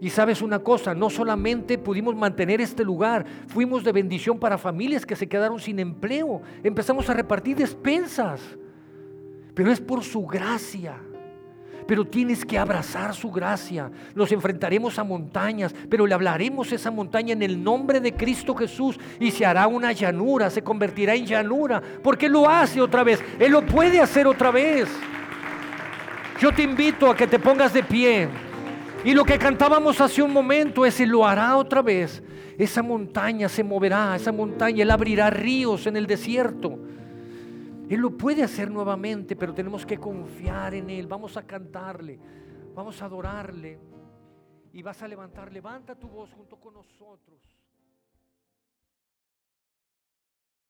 Y 0.00 0.10
sabes 0.10 0.42
una 0.42 0.58
cosa, 0.58 0.96
no 0.96 1.08
solamente 1.08 1.78
pudimos 1.78 2.16
mantener 2.16 2.60
este 2.60 2.84
lugar, 2.84 3.24
fuimos 3.46 3.84
de 3.84 3.92
bendición 3.92 4.36
para 4.40 4.58
familias 4.58 5.06
que 5.06 5.14
se 5.14 5.28
quedaron 5.28 5.60
sin 5.60 5.78
empleo. 5.78 6.42
Empezamos 6.64 7.08
a 7.08 7.14
repartir 7.14 7.56
despensas, 7.56 8.40
pero 9.54 9.70
es 9.70 9.80
por 9.80 10.02
su 10.02 10.26
gracia 10.26 10.98
pero 11.86 12.04
tienes 12.04 12.44
que 12.44 12.58
abrazar 12.58 13.14
su 13.14 13.30
gracia. 13.30 13.90
Nos 14.14 14.32
enfrentaremos 14.32 14.98
a 14.98 15.04
montañas, 15.04 15.74
pero 15.88 16.06
le 16.06 16.14
hablaremos 16.14 16.72
esa 16.72 16.90
montaña 16.90 17.32
en 17.32 17.42
el 17.42 17.62
nombre 17.62 18.00
de 18.00 18.14
Cristo 18.14 18.54
Jesús 18.54 18.98
y 19.20 19.30
se 19.30 19.44
hará 19.44 19.66
una 19.66 19.92
llanura, 19.92 20.50
se 20.50 20.62
convertirá 20.62 21.14
en 21.14 21.26
llanura, 21.26 21.82
porque 22.02 22.28
lo 22.28 22.48
hace 22.48 22.80
otra 22.80 23.04
vez, 23.04 23.22
Él 23.38 23.52
lo 23.52 23.64
puede 23.64 24.00
hacer 24.00 24.26
otra 24.26 24.50
vez. 24.50 24.88
Yo 26.40 26.52
te 26.52 26.62
invito 26.62 27.08
a 27.08 27.16
que 27.16 27.26
te 27.26 27.38
pongas 27.38 27.72
de 27.72 27.82
pie. 27.82 28.28
Y 29.04 29.14
lo 29.14 29.24
que 29.24 29.38
cantábamos 29.38 30.00
hace 30.00 30.22
un 30.22 30.32
momento 30.32 30.86
es, 30.86 30.98
Él 31.00 31.10
lo 31.10 31.26
hará 31.26 31.56
otra 31.56 31.82
vez. 31.82 32.22
Esa 32.58 32.82
montaña 32.82 33.48
se 33.48 33.64
moverá, 33.64 34.14
esa 34.16 34.32
montaña, 34.32 34.82
Él 34.82 34.90
abrirá 34.90 35.30
ríos 35.30 35.86
en 35.86 35.96
el 35.96 36.06
desierto. 36.06 36.78
Él 37.94 38.00
lo 38.00 38.16
puede 38.16 38.42
hacer 38.42 38.70
nuevamente, 38.70 39.36
pero 39.36 39.52
tenemos 39.52 39.84
que 39.84 39.98
confiar 39.98 40.74
en 40.74 40.88
Él. 40.88 41.06
Vamos 41.06 41.36
a 41.36 41.46
cantarle, 41.46 42.18
vamos 42.74 43.02
a 43.02 43.04
adorarle 43.04 43.78
y 44.72 44.82
vas 44.82 45.02
a 45.02 45.08
levantar. 45.08 45.52
Levanta 45.52 45.94
tu 45.94 46.08
voz 46.08 46.32
junto 46.32 46.58
con 46.58 46.74
nosotros. 46.74 47.51